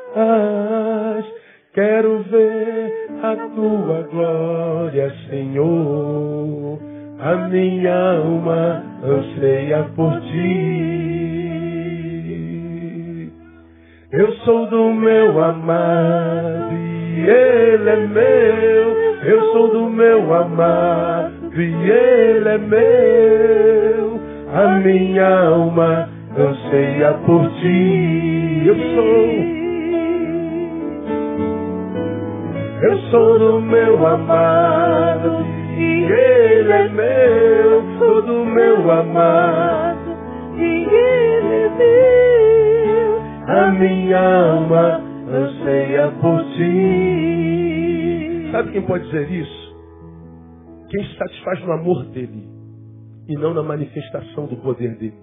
[1.73, 6.79] Quero ver a tua glória, Senhor.
[7.21, 11.28] A minha alma anseia por ti.
[14.11, 18.97] Eu sou do meu amado e ele é meu.
[19.23, 24.21] Eu sou do meu amado e ele é meu.
[24.55, 28.63] A minha alma anseia por ti.
[28.65, 29.29] Eu sou.
[32.81, 35.45] Eu sou do meu amado
[35.77, 37.83] e ele é meu.
[37.99, 40.17] Sou do meu amado
[40.57, 42.28] e ele é meu.
[43.49, 47.89] A minha alma anseia por ti.
[48.53, 49.75] Sabe quem pode dizer isso?
[50.91, 52.47] Quem se satisfaz no amor dele
[53.27, 55.17] e não na manifestação do poder dele.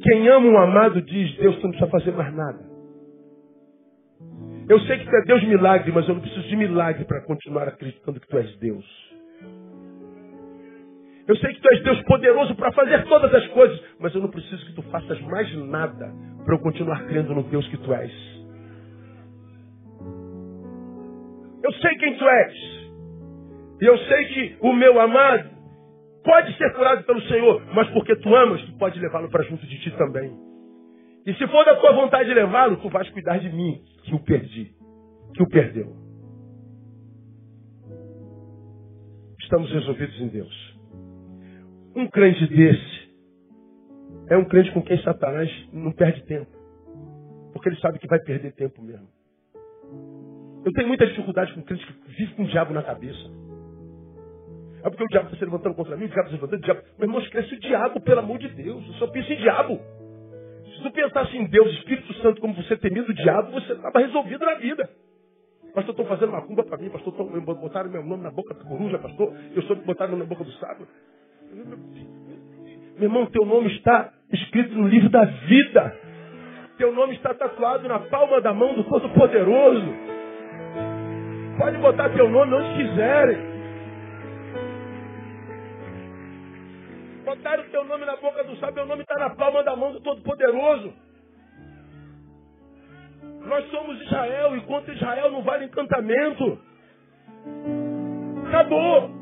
[0.00, 2.64] Quem ama um amado diz: Deus, tu não precisa fazer mais nada.
[4.68, 7.66] Eu sei que tu é Deus milagre, mas eu não preciso de milagre para continuar
[7.66, 9.15] acreditando que tu és Deus.
[11.28, 14.30] Eu sei que tu és Deus poderoso para fazer todas as coisas, mas eu não
[14.30, 16.12] preciso que tu faças mais nada
[16.44, 18.12] para eu continuar crendo no Deus que tu és.
[21.64, 22.54] Eu sei quem tu és.
[23.80, 25.50] E eu sei que o meu amado
[26.24, 29.78] pode ser curado pelo Senhor, mas porque tu amas, tu pode levá-lo para junto de
[29.80, 30.32] ti também.
[31.26, 34.20] E se for da tua vontade de levá-lo, tu vais cuidar de mim, que o
[34.20, 34.72] perdi,
[35.34, 35.92] que o perdeu.
[39.40, 40.75] Estamos resolvidos em Deus.
[41.96, 43.06] Um crente desse
[44.28, 46.50] é um crente com quem Satanás não perde tempo.
[47.54, 49.08] Porque ele sabe que vai perder tempo mesmo.
[50.62, 53.30] Eu tenho muita dificuldade com crente que vive com o diabo na cabeça.
[54.84, 56.64] É porque o diabo está se levantando contra mim, o diabo está se levantando, o
[56.64, 56.80] diabo.
[56.98, 58.86] Meu irmão, esquece o diabo, pelo amor de Deus.
[58.86, 59.80] Eu só penso em diabo.
[60.76, 64.00] Se tu pensasse em Deus, Espírito Santo, como você tem medo do diabo, você estava
[64.00, 64.90] resolvido na vida.
[65.74, 66.90] Pastor, estou fazendo uma cumba para mim.
[66.90, 68.98] Pastor, tô, botaram meu nome na boca da coruja.
[68.98, 70.86] Pastor, eu sou botaram na boca do sábio.
[72.98, 75.96] Meu irmão, teu nome está escrito no livro da vida.
[76.78, 79.94] Teu nome está tatuado na palma da mão do Todo-Poderoso.
[81.58, 83.56] Pode botar teu nome onde quiserem.
[87.24, 90.00] Botaram teu nome na boca do sábio, meu nome está na palma da mão do
[90.00, 90.92] Todo-Poderoso.
[93.46, 96.58] Nós somos Israel e contra Israel não vale encantamento.
[98.48, 99.15] Acabou.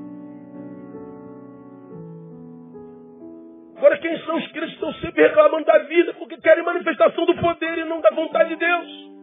[3.77, 7.35] Agora, quem são os crentes que estão sempre reclamando da vida porque querem manifestação do
[7.37, 9.15] poder e não da vontade de Deus?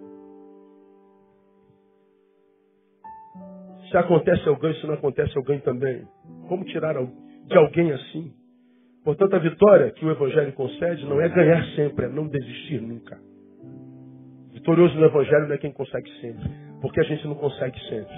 [3.90, 4.76] Se acontece, eu ganho.
[4.76, 6.08] Se não acontece, eu ganho também.
[6.48, 8.34] Como tirar de alguém assim?
[9.04, 13.20] Portanto, a vitória que o Evangelho concede não é ganhar sempre, é não desistir nunca.
[14.54, 16.44] Vitorioso no Evangelho não é quem consegue sempre.
[16.82, 18.16] Porque a gente não consegue sempre.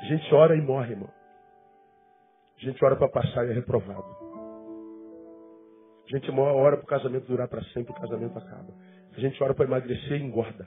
[0.00, 1.10] A gente ora e morre, irmão.
[2.56, 4.29] A gente ora para passar e é reprovado.
[6.10, 8.74] A gente ora para o casamento durar para sempre, o casamento acaba.
[9.16, 10.66] A gente ora para emagrecer e engorda.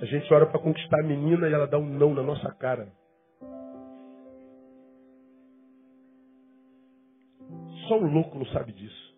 [0.00, 2.88] A gente ora para conquistar a menina e ela dá um não na nossa cara.
[7.88, 9.14] Só um louco não sabe disso.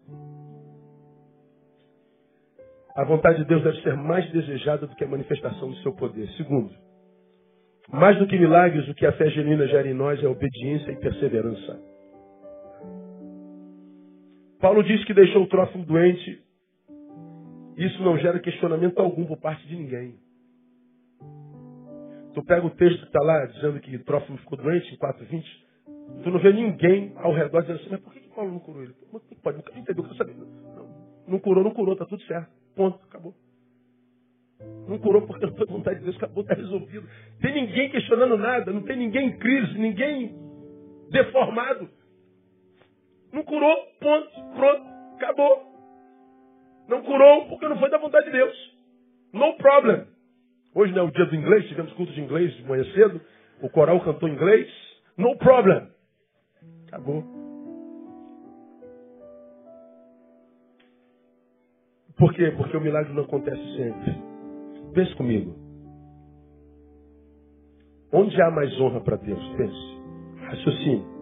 [2.96, 6.28] A vontade de Deus deve ser mais desejada do que a manifestação do seu poder.
[6.30, 6.74] Segundo,
[7.88, 10.96] mais do que milagres, o que a fé genuína gera em nós é obediência e
[10.96, 11.95] perseverança.
[14.60, 16.42] Paulo diz que deixou o trófimo doente.
[17.76, 20.18] Isso não gera questionamento algum por parte de ninguém.
[22.34, 26.22] Tu pega o texto que está lá dizendo que trófimo ficou doente em 4.20.
[26.22, 28.82] Tu não vê ninguém ao redor dizendo assim, mas por que, que Paulo não curou
[28.82, 28.94] ele?
[29.42, 30.88] Pode, nunca entendeu, não,
[31.26, 32.50] não curou, não curou, está tudo certo.
[32.74, 33.34] Ponto, acabou.
[34.88, 37.08] Não curou porque não foi vontade de Deus, acabou, está resolvido.
[37.40, 40.34] Tem ninguém questionando nada, não tem ninguém em crise, ninguém
[41.10, 41.88] deformado.
[43.32, 44.86] Não curou, ponto, pronto,
[45.16, 45.66] acabou.
[46.88, 48.76] Não curou porque não foi da vontade de Deus.
[49.32, 50.06] No problem.
[50.74, 53.20] Hoje não é o dia do inglês, tivemos culto de inglês de manhã cedo,
[53.62, 54.68] o coral cantou inglês.
[55.16, 55.88] No problem.
[56.88, 57.24] Acabou.
[62.16, 62.50] Por quê?
[62.56, 64.14] Porque o milagre não acontece sempre.
[64.94, 65.54] Pense comigo.
[68.12, 69.42] Onde há mais honra para Deus?
[69.56, 70.00] Pense.
[70.48, 71.15] Raciocínio.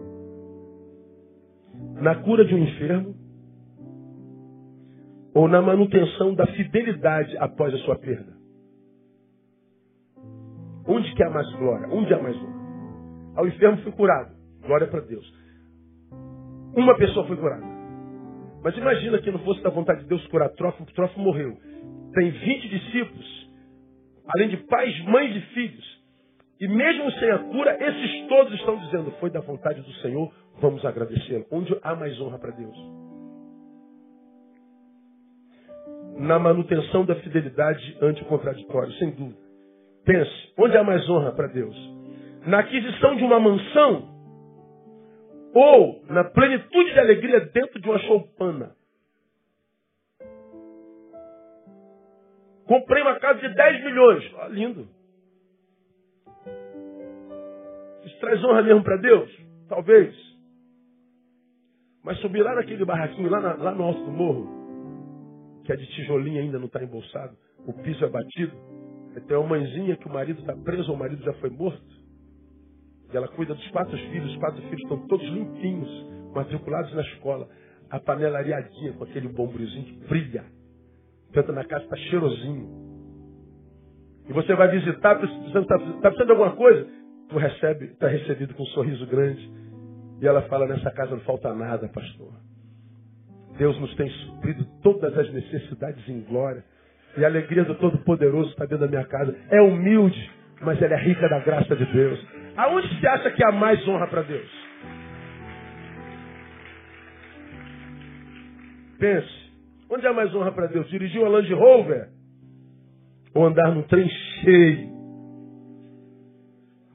[2.01, 3.15] Na cura de um enfermo
[5.33, 8.33] ou na manutenção da fidelidade após a sua perda?
[10.87, 11.87] Onde que há mais glória?
[11.89, 12.65] Onde há mais honra?
[13.35, 14.35] Ao enfermo foi curado.
[14.65, 15.25] Glória para Deus.
[16.75, 17.65] Uma pessoa foi curada.
[18.63, 21.55] Mas imagina que não fosse da vontade de Deus curar Trófimo, porque Trófimo morreu.
[22.13, 23.51] Tem 20 discípulos,
[24.27, 26.03] além de pais, mães e filhos.
[26.59, 30.83] E mesmo sem a cura, esses todos estão dizendo, foi da vontade do Senhor, vamos
[30.85, 31.45] agradecê-lo.
[31.51, 32.75] Onde há mais honra para Deus?
[36.17, 39.45] Na manutenção da fidelidade ante contraditório, sem dúvida.
[40.05, 41.75] Pense, onde há mais honra para Deus?
[42.45, 44.15] Na aquisição de uma mansão
[45.53, 48.75] ou na plenitude de alegria dentro de uma choupana.
[52.65, 54.33] Comprei uma casa de 10 milhões.
[54.39, 54.87] Ah, lindo.
[58.03, 59.29] Isso traz honra mesmo para Deus?
[59.69, 60.24] Talvez.
[62.05, 64.47] Mas subir lá naquele barraquinho, lá, na, lá no alto do morro,
[65.65, 68.55] que é de tijolinho ainda não está embolsado, o piso é batido,
[69.27, 71.83] tem uma mãezinha que o marido está preso ou o marido já foi morto.
[73.11, 75.89] E ela cuida dos quatro filhos, os quatro filhos estão todos limpinhos,
[76.33, 77.49] matriculados na escola.
[77.89, 80.43] A panela areadinha com aquele bombrizinho que brilha.
[81.31, 82.85] Tenta na casa, está cheirosinho.
[84.27, 86.87] E você vai visitar, está tá precisando de alguma coisa?
[87.29, 89.64] Tu recebe, está recebido com um sorriso grande.
[90.21, 92.31] E ela fala, nessa casa não falta nada, pastor.
[93.57, 96.63] Deus nos tem suprido todas as necessidades em glória.
[97.17, 99.35] E a alegria do Todo-Poderoso está dentro da minha casa.
[99.49, 100.31] É humilde,
[100.61, 102.19] mas ela é rica da graça de Deus.
[102.57, 104.49] Aonde você acha que há mais honra para Deus?
[108.99, 109.45] Pense.
[109.89, 110.89] Onde há mais honra para Deus?
[110.89, 112.09] Dirigir uma Land Rover?
[113.33, 114.09] Ou andar num trem
[114.41, 114.94] cheio?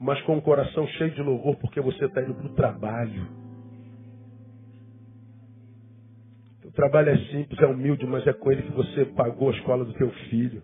[0.01, 3.27] Mas com o coração cheio de louvor porque você está indo para o trabalho.
[6.65, 9.85] O trabalho é simples, é humilde, mas é com ele que você pagou a escola
[9.85, 10.63] do teu filho.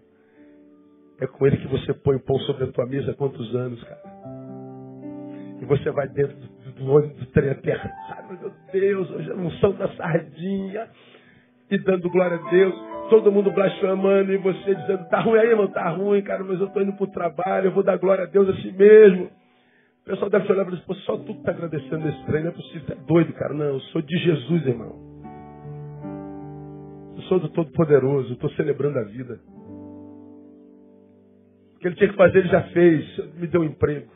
[1.19, 3.83] É com ele que você põe o pão sobre a tua mesa há quantos anos,
[3.83, 4.01] cara?
[5.61, 8.39] E você vai dentro do, do ônibus do trem apertado.
[8.39, 10.89] Meu Deus, hoje é a unção da sardinha.
[11.69, 12.75] E dando glória a Deus.
[13.09, 16.67] todo mundo blasfemando e você dizendo, tá ruim aí, irmão, tá ruim, cara, mas eu
[16.69, 19.29] tô indo pro trabalho, eu vou dar glória a Deus assim mesmo.
[20.01, 22.43] O pessoal deve te olhar e dizer, pô, só tu que tá agradecendo nesse trem,
[22.43, 23.53] não é possível, você é doido, cara.
[23.53, 25.07] Não, eu sou de Jesus, irmão.
[27.15, 29.39] Eu sou do Todo-Poderoso, eu tô celebrando a vida.
[31.75, 34.11] O que ele tinha que fazer, ele já fez, me deu um emprego.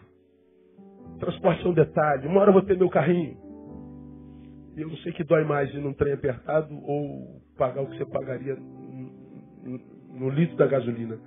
[1.19, 3.50] Transporte é um detalhe, uma hora eu vou ter meu carrinho.
[4.77, 8.05] Eu não sei que dói mais ir num trem apertado ou pagar o que você
[8.05, 8.55] pagaria
[10.13, 11.19] no litro da gasolina.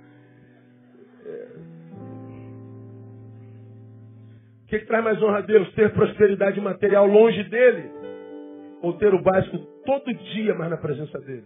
[1.25, 1.47] É...
[4.63, 5.71] O que, que traz mais honra a Deus?
[5.73, 7.91] Ter prosperidade material longe dele?
[8.81, 11.45] Ou ter o básico todo dia, mas na presença dele?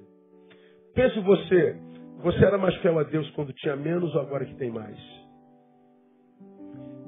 [0.95, 1.75] Pense você,
[2.23, 4.97] você era mais fiel a Deus quando tinha menos ou agora que tem mais?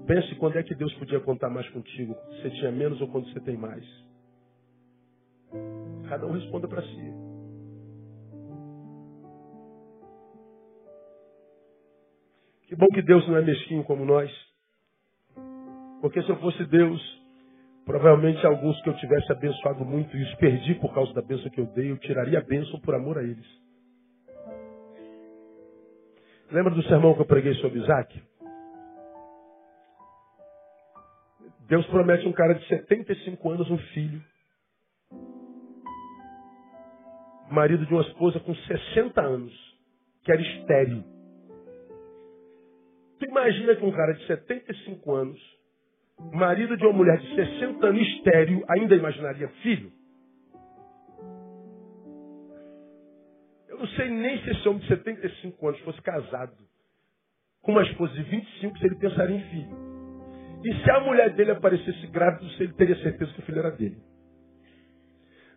[0.05, 3.31] Pense quando é que Deus podia contar mais contigo, quando você tinha menos ou quando
[3.31, 3.85] você tem mais?
[6.11, 7.13] Cada um responda para si.
[12.63, 14.29] Que bom que Deus não é mesquinho como nós.
[16.01, 17.01] Porque se eu fosse Deus,
[17.85, 21.61] provavelmente alguns que eu tivesse abençoado muito e os perdi por causa da bênção que
[21.61, 23.47] eu dei, eu tiraria a bênção por amor a eles.
[26.51, 28.21] Lembra do sermão que eu preguei sobre Isaac?
[31.69, 34.21] Deus promete um cara de 75 anos um filho.
[37.51, 39.53] Marido de uma esposa com 60 anos,
[40.23, 41.03] que era estéril.
[43.19, 45.39] Tu imagina que um cara de 75 anos,
[46.33, 49.91] marido de uma mulher de 60 anos estéreo, ainda imaginaria filho?
[53.67, 56.57] Eu não sei nem se esse homem de 75 anos fosse casado
[57.61, 59.91] com uma esposa de 25, se ele pensaria em filho.
[60.63, 63.97] E se a mulher dele aparecesse grávida, ele teria certeza que o filho era dele.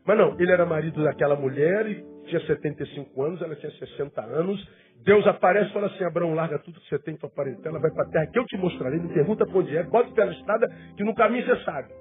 [0.07, 4.69] Mas não, ele era marido daquela mulher e tinha 75 anos, ela tinha 60 anos,
[5.05, 8.05] Deus aparece e fala assim, Abraão, larga tudo que você tem, tua parentela, vai para
[8.05, 11.05] a terra que eu te mostrarei, me pergunta para onde é, bota na estrada, que
[11.05, 11.93] no caminho você sabe.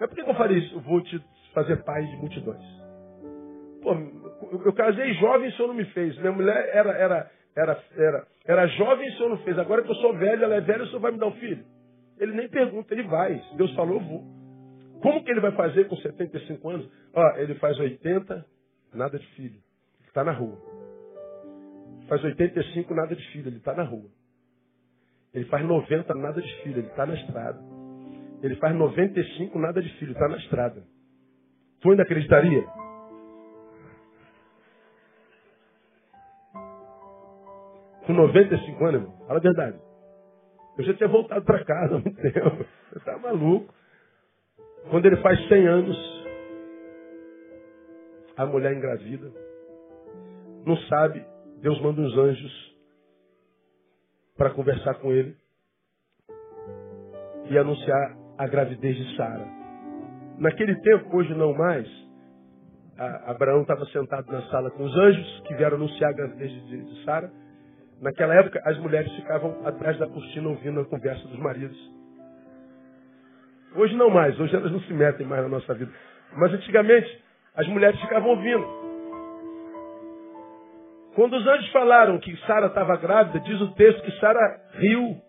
[0.00, 0.74] Mas por que eu falei isso?
[0.76, 1.20] Eu vou te
[1.52, 2.62] fazer pai de multidões.
[3.82, 3.94] Pô,
[4.64, 6.16] eu casei jovem o senhor não me fez.
[6.18, 9.58] Minha mulher era, era, era, era, era jovem o senhor não fez.
[9.58, 11.64] Agora que eu sou velho, ela é velha, o senhor vai me dar um filho?
[12.18, 13.40] Ele nem pergunta, ele vai.
[13.56, 14.37] Deus falou, eu vou.
[15.00, 16.90] Como que ele vai fazer com 75 anos?
[17.14, 18.44] Ó, ele faz 80,
[18.94, 19.60] nada de filho.
[20.06, 20.58] Está na rua.
[22.08, 24.10] Faz 85, nada de filho, ele está na rua.
[25.32, 27.60] Ele faz 90, nada de filho, ele está na estrada.
[28.42, 30.82] Ele faz 95, nada de filho, está na estrada.
[31.80, 32.64] Tu ainda acreditaria?
[38.06, 39.78] Com 95 anos, irmão, fala a verdade.
[40.78, 42.64] Eu já tinha voltado para casa há muito tempo.
[42.90, 43.74] Você está maluco.
[44.90, 46.26] Quando ele faz 100 anos,
[48.36, 49.30] a mulher engravida,
[50.64, 51.24] não sabe
[51.60, 52.76] Deus manda uns anjos
[54.36, 55.36] para conversar com ele
[57.50, 59.44] e anunciar a gravidez de Sara.
[60.38, 61.88] Naquele tempo, hoje não mais,
[63.26, 67.04] Abraão estava sentado na sala com os anjos que vieram anunciar a gravidez de, de
[67.04, 67.32] Sara.
[68.00, 71.97] Naquela época, as mulheres ficavam atrás da cortina ouvindo a conversa dos maridos.
[73.74, 75.92] Hoje não mais, hoje elas não se metem mais na nossa vida.
[76.36, 78.66] Mas antigamente, as mulheres ficavam ouvindo.
[81.14, 85.20] Quando os anjos falaram que Sara estava grávida, diz o texto que Sara riu.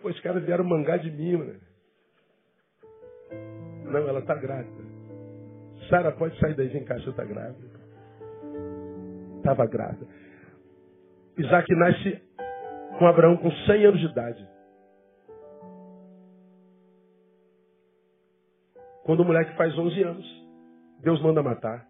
[0.00, 1.56] Pô, os caras vieram mangar de mim, né?
[3.84, 4.82] Não, ela está grávida.
[5.88, 7.80] Sara, pode sair daí, vem cá, você está grávida.
[9.38, 10.06] Estava grávida.
[11.36, 12.22] Isaac nasce
[12.98, 14.51] com Abraão com 100 anos de idade.
[19.04, 20.46] Quando o moleque faz 11 anos,
[21.02, 21.86] Deus manda matar.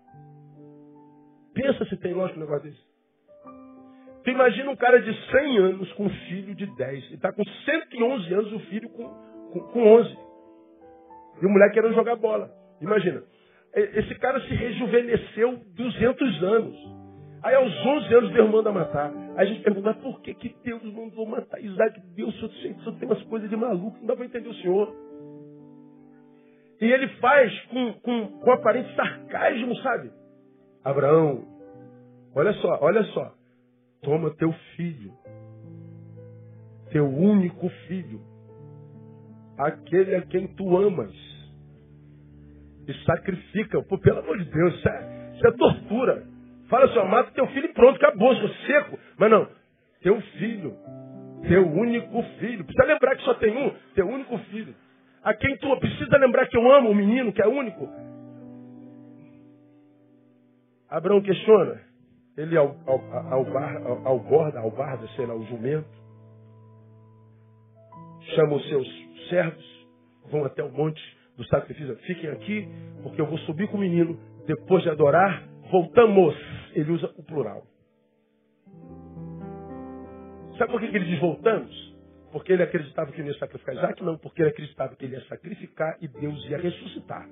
[1.55, 2.93] Pensa se tem lógico um negócio desse.
[4.25, 7.11] Tu imagina um cara de 100 anos com um filho de 10.
[7.11, 9.09] E está com 111 anos o filho com,
[9.53, 10.17] com, com 11.
[11.43, 12.51] E o moleque querendo jogar bola.
[12.81, 13.23] Imagina.
[13.75, 16.77] Esse cara se rejuvenesceu 200 anos.
[17.43, 19.13] Aí aos 11 anos Deus manda matar.
[19.37, 22.01] Aí a gente pergunta, por que, que Deus mandou matar Isaac?
[22.15, 24.95] Deus, o senhor tem umas coisas de maluco, não dá para entender o senhor.
[26.83, 30.11] E ele faz com, com, com aparente sarcasmo, sabe?
[30.85, 31.45] Abraão,
[32.35, 33.33] olha só, olha só.
[34.03, 35.13] Toma teu filho,
[36.91, 38.21] teu único filho,
[39.57, 41.15] aquele a quem tu amas,
[42.89, 43.81] e sacrifica.
[43.85, 46.27] Pô, pelo amor de Deus, isso é, isso é tortura.
[46.69, 48.99] Fala assim, mata teu filho e pronto, acabou, sou seco.
[49.17, 49.49] Mas não,
[50.03, 50.77] teu filho,
[51.47, 52.65] teu único filho.
[52.65, 54.75] Precisa lembrar que só tem um, teu único filho.
[55.23, 57.89] A quem tu precisa lembrar que eu amo o menino, que é único.
[60.89, 61.81] Abraão questiona.
[62.37, 65.89] ele ao, ao, ao, bar, ao, ao borda, ao barda, sei lá, o jumento,
[68.35, 68.89] chama os seus
[69.29, 69.89] servos,
[70.31, 71.01] vão até o monte
[71.37, 72.69] do sacrifício, fiquem aqui,
[73.03, 76.35] porque eu vou subir com o menino, depois de adorar, voltamos.
[76.75, 77.63] Ele usa o plural.
[80.59, 81.92] Sabe por que ele diz voltamos?
[82.33, 84.03] Porque ele acreditava que não ia sacrificar Isaac?
[84.03, 87.29] Não, porque ele acreditava que ele ia sacrificar e Deus ia ressuscitar.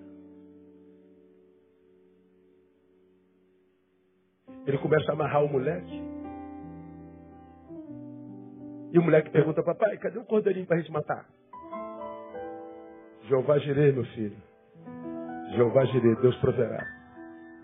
[4.67, 6.03] Ele começa a amarrar o moleque.
[8.93, 11.27] E o moleque pergunta, papai, cadê o cordeirinho para a gente matar?
[13.27, 14.37] Jeová girei, meu filho.
[15.55, 16.85] Jeová girei, Deus proverá.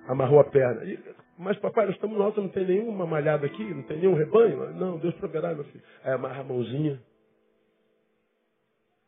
[0.09, 0.85] Amarrou a perna.
[0.85, 0.99] E,
[1.37, 4.73] mas papai, nós estamos no alto, não tem nenhuma malhada aqui, não tem nenhum rebanho.
[4.75, 5.85] Não, Deus proverá, meu filho.
[6.03, 6.99] Aí amarra a mãozinha.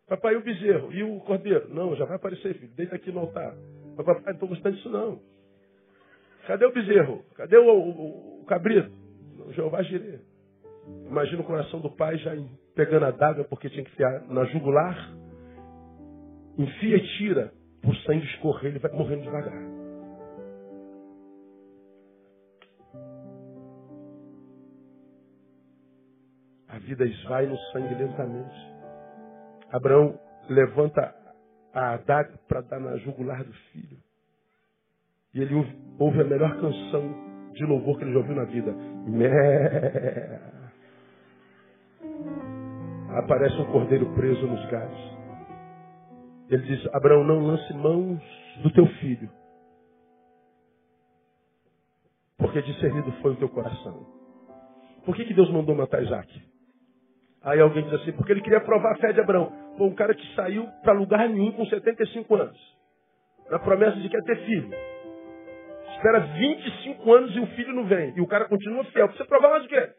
[0.09, 0.93] Papai, e o bezerro?
[0.93, 1.69] E o cordeiro?
[1.69, 2.73] Não, já vai aparecer, filho.
[2.75, 3.55] Deita aqui no altar.
[3.97, 5.21] Papai, não estou gostando disso não.
[6.47, 7.23] Cadê o bezerro?
[7.35, 8.91] Cadê o, o, o cabrito?
[9.47, 10.21] O Jeová Jireh.
[11.07, 12.33] Imagina o coração do pai já
[12.75, 15.13] pegando a daga porque tinha que fiar na jugular.
[16.57, 17.53] Enfia e tira.
[17.83, 19.63] Por sangue escorrer, ele vai morrendo devagar.
[26.69, 28.78] A vida esvai no sangue lentamente.
[29.73, 31.15] Abraão levanta
[31.75, 33.99] a adaga para dar na jugular do filho.
[35.35, 38.73] E ele ouve, ouve a melhor canção de louvor que ele já ouviu na vida.
[39.07, 40.41] Mé.
[43.19, 45.19] Aparece um cordeiro preso nos galhos.
[46.49, 48.21] Ele diz: Abraão, não lance mãos
[48.63, 49.31] do teu filho,
[52.39, 54.07] porque discernido foi o teu coração.
[55.05, 56.43] Por que, que Deus mandou matar Isaac?
[57.43, 59.53] Aí alguém diz assim: porque ele queria provar a fé de Abraão.
[59.77, 62.59] Foi um cara que saiu para lugar nenhum com 75 anos,
[63.51, 64.71] na promessa de que ia ter filho.
[65.95, 68.15] Espera 25 anos e o filho não vem.
[68.17, 69.09] E o cara continua fiel.
[69.09, 69.91] Você provar mais o quê?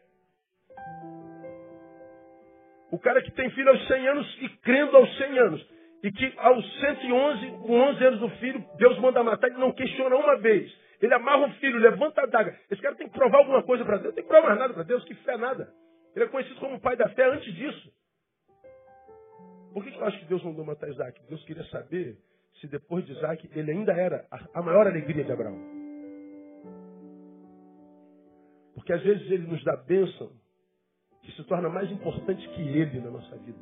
[2.90, 5.66] O cara que tem filho aos 100 anos e crendo aos 100 anos.
[6.02, 10.16] E que aos 111, com 11 anos do filho, Deus manda matar e não questiona
[10.16, 10.72] uma vez.
[11.00, 12.56] Ele amarra o filho, levanta a daga.
[12.70, 14.06] Esse cara tem que provar alguma coisa para Deus.
[14.06, 15.04] Não tem que provar nada para Deus.
[15.04, 15.68] Que fé nada.
[16.14, 17.92] Ele é conhecido como pai da fé antes disso.
[19.72, 21.20] Por que eu acho que Deus mandou matar Isaac?
[21.28, 22.18] Deus queria saber
[22.60, 25.58] se depois de Isaac ele ainda era a maior alegria de Abraão.
[28.74, 30.32] Porque às vezes ele nos dá bênção
[31.22, 33.58] que se torna mais importante que ele na nossa vida.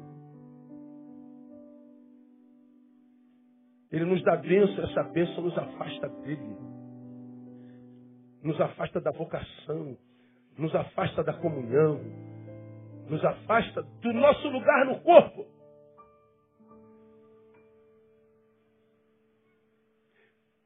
[3.90, 6.57] Ele nos dá bênção, essa bênção nos afasta dele.
[8.42, 9.96] Nos afasta da vocação,
[10.57, 12.01] nos afasta da comunhão,
[13.09, 15.46] nos afasta do nosso lugar no corpo.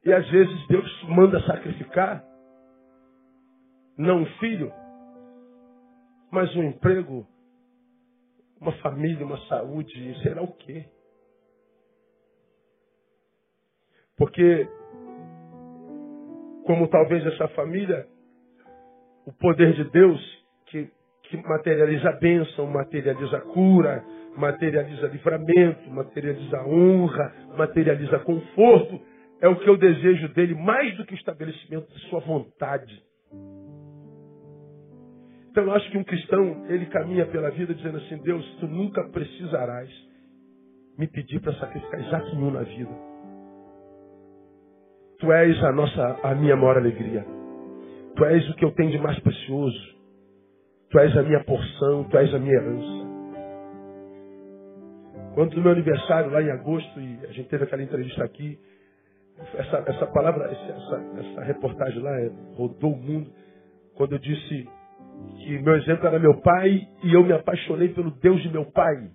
[0.05, 2.23] E às vezes Deus manda sacrificar
[3.97, 4.71] não um filho,
[6.31, 7.25] mas um emprego,
[8.59, 10.85] uma família, uma saúde, será o quê?
[14.17, 14.67] Porque,
[16.65, 18.07] como talvez essa família,
[19.25, 20.42] o poder de Deus
[21.23, 24.03] que, materializa a bênção, materializa a cura,
[24.37, 28.99] materializa livramento, materializa honra, materializa conforto,
[29.41, 33.03] é o que eu desejo dele mais do que o estabelecimento de sua vontade.
[35.51, 39.03] Então eu acho que um cristão, ele caminha pela vida dizendo assim, Deus, tu nunca
[39.09, 39.89] precisarás
[40.97, 42.91] me pedir para sacrificar exato nenhum na vida.
[45.19, 47.25] Tu és a nossa, a minha maior alegria.
[48.15, 49.93] Tu és o que eu tenho de mais precioso.
[50.93, 53.07] Tu és a minha porção, tu és a minha herança.
[55.33, 58.59] Quando no meu aniversário, lá em agosto, e a gente teve aquela entrevista aqui,
[59.55, 63.33] essa, essa palavra, essa, essa reportagem lá é, rodou o mundo,
[63.95, 64.69] quando eu disse
[65.39, 69.09] que meu exemplo era meu pai e eu me apaixonei pelo Deus de meu pai.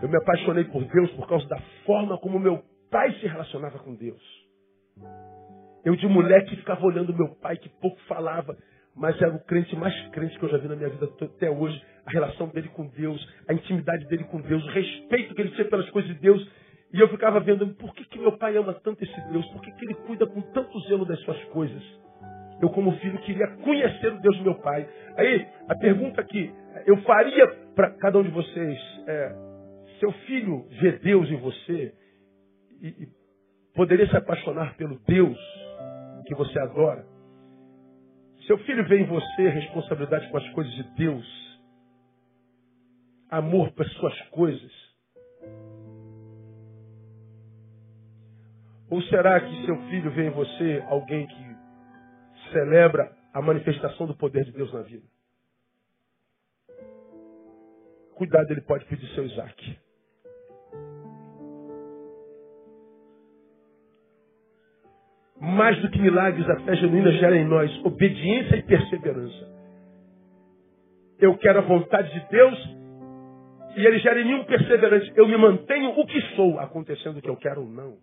[0.00, 3.92] Eu me apaixonei por Deus por causa da forma como meu pai se relacionava com
[3.96, 4.22] Deus.
[5.84, 8.56] Eu de moleque ficava olhando meu pai que pouco falava,
[8.94, 11.80] mas era o crente mais crente que eu já vi na minha vida até hoje.
[12.06, 15.68] A relação dele com Deus, a intimidade dele com Deus, o respeito que ele tinha
[15.68, 16.48] pelas coisas de Deus.
[16.92, 19.46] E eu ficava vendo, por que, que meu pai ama tanto esse Deus?
[19.46, 21.82] Por que, que ele cuida com tanto zelo das suas coisas?
[22.60, 24.88] Eu, como filho, queria conhecer o Deus do meu pai.
[25.16, 26.52] Aí, a pergunta que
[26.86, 29.32] eu faria para cada um de vocês é:
[29.98, 31.94] seu filho vê Deus em você
[32.82, 33.08] e, e
[33.74, 35.38] poderia se apaixonar pelo Deus
[36.24, 37.06] que você adora?
[38.46, 41.60] Seu filho vê em você responsabilidade com as coisas de Deus,
[43.30, 44.72] amor para as suas coisas.
[48.90, 51.52] Ou será que seu filho vê em você alguém que
[52.52, 55.06] celebra a manifestação do poder de Deus na vida.
[58.14, 59.78] Cuidado, ele pode pedir seu Isaac.
[65.42, 69.52] Mais do que milagres, a fé genuína gera em nós obediência e perseverança.
[71.18, 72.76] Eu quero a vontade de Deus
[73.76, 75.12] e ele gera em mim um perseverante.
[75.16, 77.96] Eu me mantenho o que sou, acontecendo o que eu quero ou não.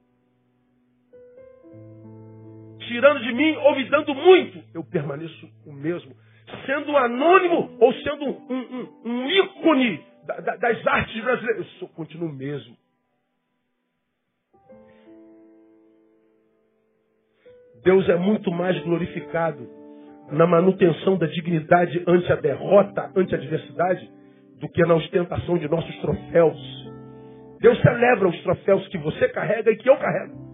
[2.80, 6.14] Tirando de mim ou me dando muito, eu permaneço o mesmo.
[6.66, 11.88] Sendo anônimo ou sendo um, um, um ícone da, da, das artes brasileiras, eu sou,
[11.90, 12.76] continuo o mesmo.
[17.84, 19.68] Deus é muito mais glorificado
[20.32, 24.10] na manutenção da dignidade ante a derrota, ante a adversidade,
[24.60, 26.90] do que na ostentação de nossos troféus.
[27.60, 30.50] Deus celebra os troféus que você carrega e que eu carrego.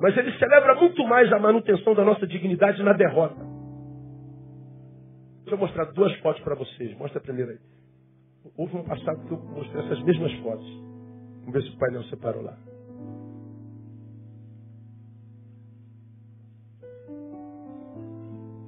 [0.00, 3.36] Mas ele celebra muito mais a manutenção da nossa dignidade na derrota.
[5.42, 6.96] Deixa eu mostrar duas fotos para vocês.
[6.96, 7.58] Mostra a primeira aí.
[8.56, 10.66] Houve um passado que eu mostrei essas mesmas fotos.
[11.40, 12.56] Vamos ver se o painel separou lá.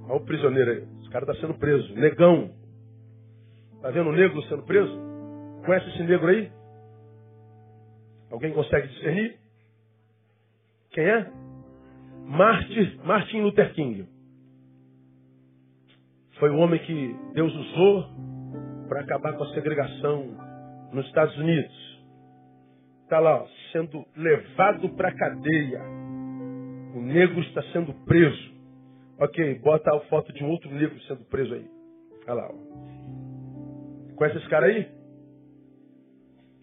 [0.07, 0.85] Olha o prisioneiro aí.
[1.01, 1.95] Esse cara está sendo preso.
[1.95, 2.51] Negão.
[3.77, 4.93] Está vendo o negro sendo preso?
[5.65, 6.51] Conhece esse negro aí?
[8.31, 9.39] Alguém consegue discernir?
[10.91, 11.31] Quem é?
[12.25, 14.09] Martin, Martin Luther King.
[16.39, 18.05] Foi o homem que Deus usou
[18.89, 20.27] para acabar com a segregação
[20.93, 21.97] nos Estados Unidos.
[23.05, 25.81] Está lá, ó, sendo levado para a cadeia.
[26.95, 28.56] O negro está sendo preso.
[29.19, 31.67] Ok, bota a foto de um outro negro sendo preso aí.
[32.29, 32.51] Olha lá.
[32.51, 34.14] Ó.
[34.14, 34.89] Conhece esse cara aí?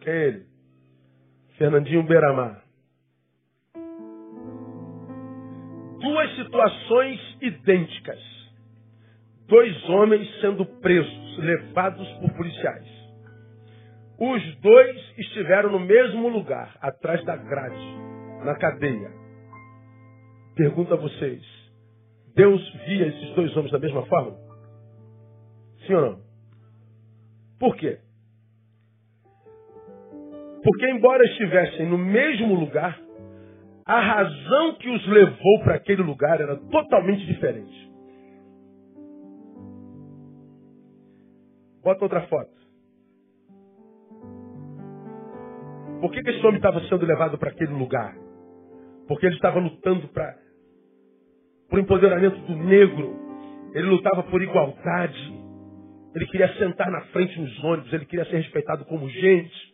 [0.01, 0.45] Quem é ele?
[1.57, 2.63] Fernandinho Beiramar.
[5.99, 8.19] Duas situações idênticas.
[9.47, 12.87] Dois homens sendo presos, levados por policiais.
[14.19, 17.97] Os dois estiveram no mesmo lugar, atrás da grade,
[18.43, 19.11] na cadeia.
[20.55, 21.62] Pergunto a vocês:
[22.35, 24.35] Deus via esses dois homens da mesma forma?
[25.85, 26.21] Sim ou não?
[27.59, 27.99] Por quê?
[30.63, 32.99] Porque, embora estivessem no mesmo lugar,
[33.85, 37.91] a razão que os levou para aquele lugar era totalmente diferente.
[41.83, 42.53] Bota outra foto.
[45.99, 48.15] Por que, que esse homem estava sendo levado para aquele lugar?
[49.07, 50.42] Porque ele estava lutando para
[51.73, 53.19] por empoderamento do negro.
[53.73, 55.33] Ele lutava por igualdade.
[56.13, 57.91] Ele queria sentar na frente nos ônibus.
[57.91, 59.73] Ele queria ser respeitado como gente.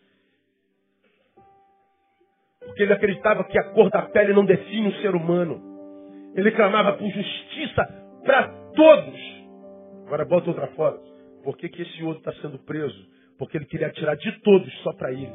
[2.63, 5.61] Porque ele acreditava que a cor da pele não define o ser humano.
[6.35, 7.83] Ele clamava por justiça
[8.23, 9.19] para todos.
[10.07, 11.03] Agora bota outra foto.
[11.43, 13.09] Por que, que esse outro está sendo preso?
[13.37, 15.33] Porque ele queria tirar de todos só para ele.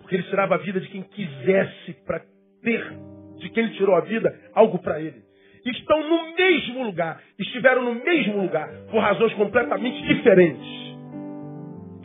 [0.00, 2.20] Porque ele tirava a vida de quem quisesse para
[2.64, 5.22] ter de quem ele tirou a vida, algo para ele.
[5.64, 10.82] Estão no mesmo lugar, estiveram no mesmo lugar, por razões completamente diferentes.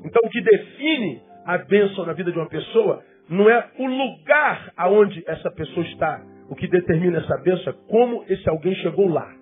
[0.03, 4.71] Então, o que define a bênção na vida de uma pessoa não é o lugar
[4.77, 6.21] aonde essa pessoa está.
[6.49, 9.33] O que determina essa bênção é como esse alguém chegou lá.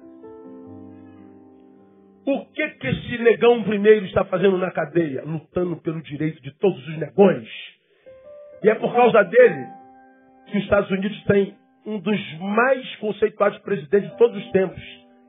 [2.25, 5.23] O que que esse negão primeiro está fazendo na cadeia?
[5.23, 7.47] Lutando pelo direito de todos os negões.
[8.63, 9.67] E é por causa dele
[10.47, 11.55] que os Estados Unidos têm
[11.85, 14.81] um dos mais conceituados presidentes de todos os tempos,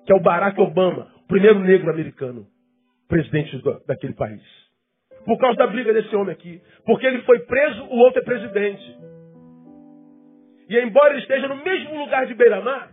[0.05, 2.47] que é o Barack Obama, o primeiro negro americano,
[3.09, 4.43] presidente do, daquele país.
[5.25, 6.63] Por causa da briga desse homem aqui.
[6.85, 8.97] Porque ele foi preso, o outro é presidente.
[10.69, 12.93] E embora ele esteja no mesmo lugar de Beira-Mar,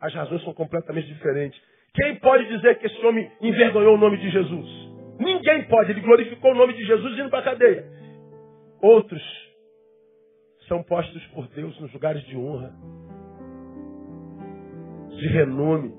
[0.00, 1.60] as razões são completamente diferentes.
[1.94, 4.68] Quem pode dizer que esse homem envergonhou o nome de Jesus?
[5.18, 5.92] Ninguém pode.
[5.92, 7.84] Ele glorificou o nome de Jesus indo para a cadeia.
[8.82, 9.22] Outros
[10.68, 12.74] são postos por Deus nos lugares de honra,
[15.10, 15.94] de renome,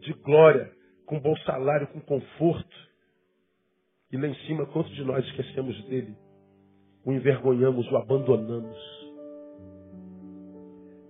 [0.00, 0.70] de glória,
[1.04, 2.76] com bom salário, com conforto.
[4.12, 6.16] E lá em cima, quantos de nós esquecemos dele?
[7.04, 8.76] O envergonhamos, o abandonamos.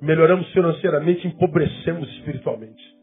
[0.00, 2.96] Melhoramos financeiramente, empobrecemos espiritualmente.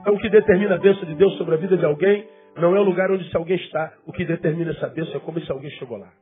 [0.00, 2.80] Então, o que determina a bênção de Deus sobre a vida de alguém não é
[2.80, 3.92] o lugar onde esse alguém está.
[4.06, 6.12] O que determina essa bênção é como esse alguém chegou lá.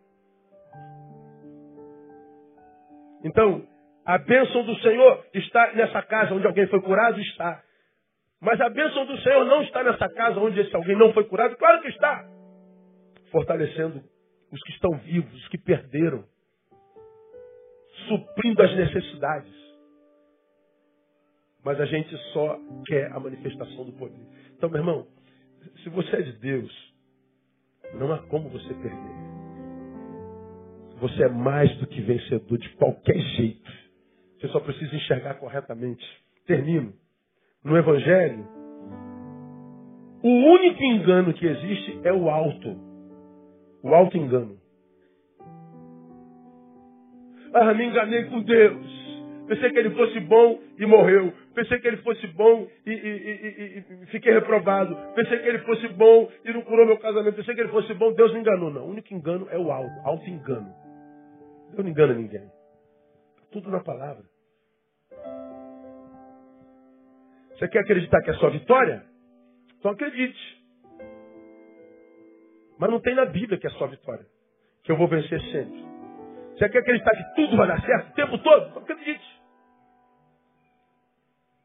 [3.24, 3.66] Então,
[4.04, 7.20] a bênção do Senhor está nessa casa onde alguém foi curado?
[7.20, 7.62] Está.
[8.40, 11.56] Mas a bênção do Senhor não está nessa casa onde esse alguém não foi curado?
[11.56, 12.24] Claro que está.
[13.30, 14.02] Fortalecendo
[14.50, 16.24] os que estão vivos, os que perderam.
[18.08, 19.52] suprindo as necessidades.
[21.64, 24.26] Mas a gente só quer a manifestação do poder.
[24.56, 25.06] Então, meu irmão,
[25.82, 26.94] se você é de Deus,
[27.94, 29.32] não há como você perder.
[31.00, 33.70] Você é mais do que vencedor de qualquer jeito.
[34.38, 36.04] Você só precisa enxergar corretamente.
[36.46, 36.92] Termino.
[37.64, 38.44] No Evangelho,
[40.22, 42.76] o único engano que existe é o alto.
[43.82, 44.56] O alto engano.
[47.54, 49.01] Ah, me enganei com Deus.
[49.52, 51.30] Pensei que ele fosse bom e morreu.
[51.54, 54.96] Pensei que ele fosse bom e, e, e, e, fiquei reprovado.
[55.14, 57.36] Pensei que ele fosse bom e não curou meu casamento.
[57.36, 58.70] Pensei que ele fosse bom, Deus me enganou.
[58.70, 60.74] Não, o único engano é o alto, alto engano.
[61.68, 62.50] Deus não engana ninguém.
[63.50, 64.24] Tudo na palavra.
[67.50, 69.04] Você quer acreditar que é só vitória?
[69.78, 70.64] Então acredite.
[72.78, 74.24] Mas não tem na Bíblia que é só vitória.
[74.82, 75.84] Que eu vou vencer sempre.
[76.56, 78.68] Você quer acreditar que tudo vai dar certo o tempo todo?
[78.70, 79.41] Então acredite.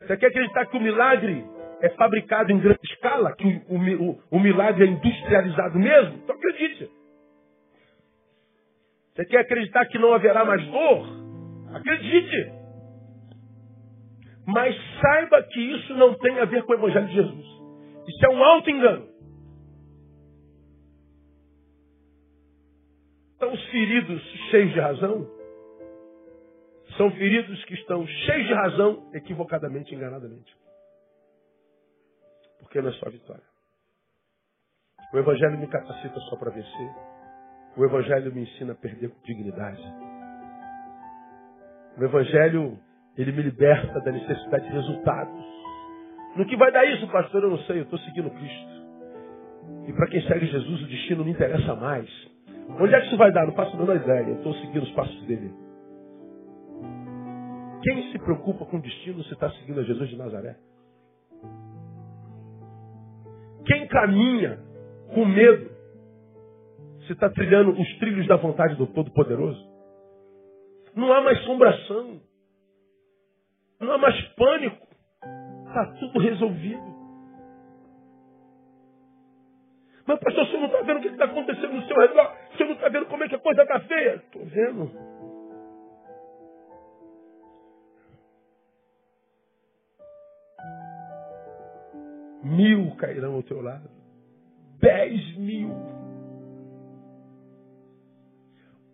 [0.02, 1.46] Você quer acreditar que o milagre
[1.82, 3.36] é fabricado em grande escala?
[3.36, 6.18] Que o, o, o milagre é industrializado mesmo?
[6.18, 6.90] Então acredite.
[9.16, 11.08] Você quer acreditar que não haverá mais dor?
[11.74, 12.52] Acredite.
[14.46, 17.46] Mas saiba que isso não tem a ver com o Evangelho de Jesus.
[18.08, 19.08] Isso é um alto engano.
[23.36, 25.37] Então, os feridos cheios de razão
[26.98, 30.56] são feridos que estão cheios de razão, equivocadamente, enganadamente.
[32.60, 33.44] Porque não é só vitória.
[35.14, 36.90] O Evangelho me capacita só para vencer.
[37.78, 39.82] O Evangelho me ensina a perder dignidade.
[41.98, 42.78] O Evangelho,
[43.16, 45.46] ele me liberta da necessidade de resultados.
[46.36, 47.44] No que vai dar isso, pastor?
[47.44, 48.78] Eu não sei, eu estou seguindo Cristo.
[49.88, 52.10] E para quem segue Jesus, o destino não interessa mais.
[52.80, 53.46] Onde é que isso vai dar?
[53.46, 54.28] Não faço a menor ideia.
[54.28, 55.67] Eu estou seguindo os passos dele.
[57.84, 60.58] Quem se preocupa com o destino se está seguindo a Jesus de Nazaré?
[63.66, 64.60] Quem caminha
[65.14, 65.70] com medo
[67.06, 69.66] se está trilhando os trilhos da vontade do Todo-Poderoso?
[70.96, 72.22] Não há mais sombração.
[73.80, 74.88] Não há mais pânico.
[75.68, 76.98] Está tudo resolvido.
[80.08, 82.34] Mas, pastor, você não está vendo o que está acontecendo no seu redor?
[82.52, 84.16] Você não está vendo como é que a coisa está feia?
[84.16, 84.92] Estou vendo.
[92.48, 93.90] Mil cairão ao teu lado.
[94.80, 95.70] Dez mil.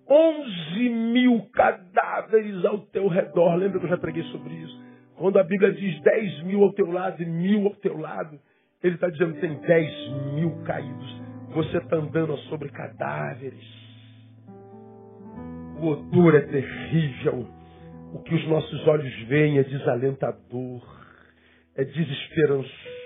[0.10, 3.56] Onze mil cadáveres ao teu redor.
[3.56, 4.84] Lembra que eu já preguei sobre isso?
[5.16, 8.39] Quando a Bíblia diz dez mil ao teu lado e mil ao teu lado,
[8.82, 9.91] ele está dizendo tem dez
[10.34, 11.22] mil caídos.
[11.54, 13.84] Você está andando sobre cadáveres.
[15.80, 17.47] O odor é terrível.
[18.14, 20.82] O que os nossos olhos veem é desalentador,
[21.76, 23.03] é desesperançoso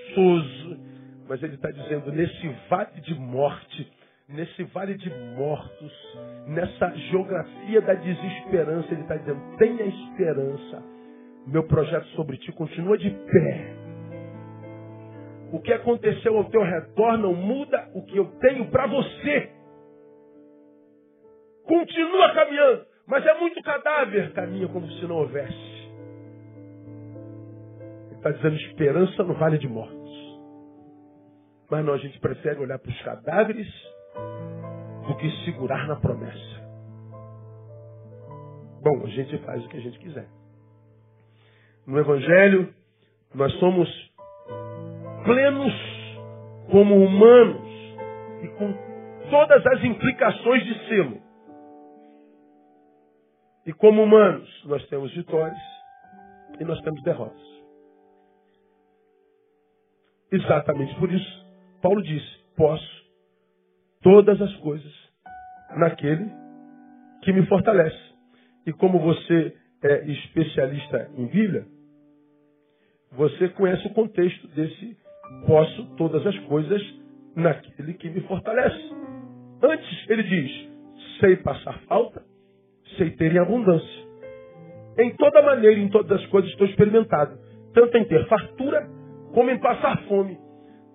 [1.27, 3.91] Mas ele está dizendo, nesse vale de morte,
[4.29, 10.83] nesse vale de mortos, nessa geografia da desesperança, ele está dizendo, tenha esperança.
[11.45, 13.75] Meu projeto sobre ti continua de pé.
[15.51, 19.49] O que aconteceu ao teu redor não muda o que eu tenho para você.
[21.63, 24.33] Continua caminhando, mas é muito cadáver.
[24.33, 25.77] Caminha como se não houvesse.
[28.07, 29.96] Ele está dizendo esperança no vale de morte.
[31.69, 33.67] Mas não, a gente prefere olhar para os cadáveres
[35.07, 36.67] do que segurar na promessa.
[38.81, 40.27] Bom, a gente faz o que a gente quiser.
[41.85, 42.73] No Evangelho,
[43.33, 43.89] nós somos
[45.25, 45.73] plenos
[46.71, 47.67] como humanos
[48.43, 48.73] e com
[49.29, 51.21] todas as implicações de selo.
[53.65, 55.57] E como humanos, nós temos vitórias
[56.59, 57.47] e nós temos derrotas.
[60.31, 61.46] Exatamente por isso,
[61.81, 63.05] Paulo disse: Posso
[64.01, 64.93] todas as coisas
[65.75, 66.29] naquele
[67.23, 67.97] que me fortalece.
[68.65, 71.65] E como você é especialista em Bíblia,
[73.11, 74.97] você conhece o contexto desse
[75.45, 76.81] posso todas as coisas
[77.35, 78.91] naquele que me fortalece.
[79.61, 80.69] Antes ele diz:
[81.19, 82.23] sei passar falta,
[82.97, 84.07] sei ter em abundância.
[84.99, 87.37] Em toda maneira, em todas as coisas estou experimentado,
[87.73, 88.89] tanto em ter fartura
[89.33, 90.46] como em passar fome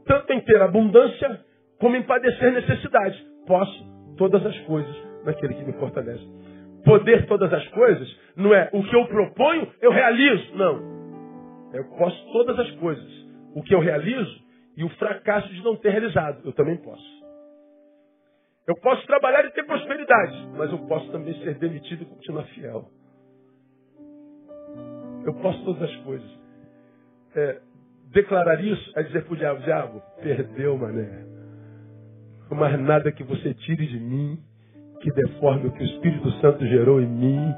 [0.05, 1.40] tanto em ter abundância
[1.78, 3.26] como em padecer necessidade.
[3.46, 6.24] Posso todas as coisas naquele que me fortalece.
[6.84, 10.57] Poder todas as coisas não é o que eu proponho, eu realizo.
[10.57, 11.72] Não.
[11.72, 13.22] Eu posso todas as coisas.
[13.55, 14.42] O que eu realizo
[14.76, 17.22] e o fracasso de não ter realizado, eu também posso.
[18.66, 22.88] Eu posso trabalhar e ter prosperidade, mas eu posso também ser demitido e continuar fiel.
[25.24, 26.30] Eu posso todas as coisas.
[27.34, 27.61] É,
[28.12, 31.24] declarar isso é dizer para o diabo, diabo, perdeu, mané.
[32.50, 34.38] Mais nada que você tire de mim,
[35.00, 37.54] que deforme o que o Espírito Santo gerou em mim.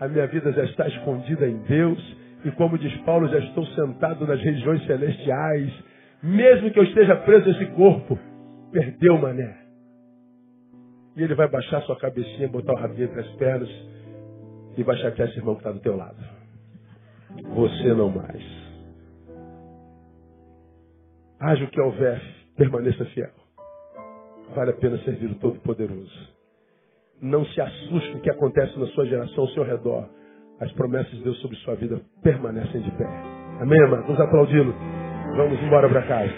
[0.00, 2.16] A minha vida já está escondida em Deus.
[2.44, 5.72] E como diz Paulo, já estou sentado nas regiões celestiais.
[6.22, 8.18] Mesmo que eu esteja preso a esse corpo,
[8.72, 9.56] perdeu, mané.
[11.16, 13.70] E ele vai baixar sua cabecinha, botar o rabinho entre as pernas
[14.76, 16.16] e vai chatear esse irmão que está do teu lado.
[17.54, 18.63] Você não mais.
[21.44, 22.22] Haja o que houver,
[22.56, 23.28] permaneça fiel.
[24.54, 26.34] Vale a pena servir o Todo-Poderoso.
[27.20, 30.08] Não se assuste com o que acontece na sua geração ao seu redor.
[30.58, 33.04] As promessas de Deus sobre sua vida permanecem de pé.
[33.60, 34.04] Amém, amado?
[34.04, 34.74] Vamos aplaudi-lo.
[35.36, 36.32] Vamos embora para casa.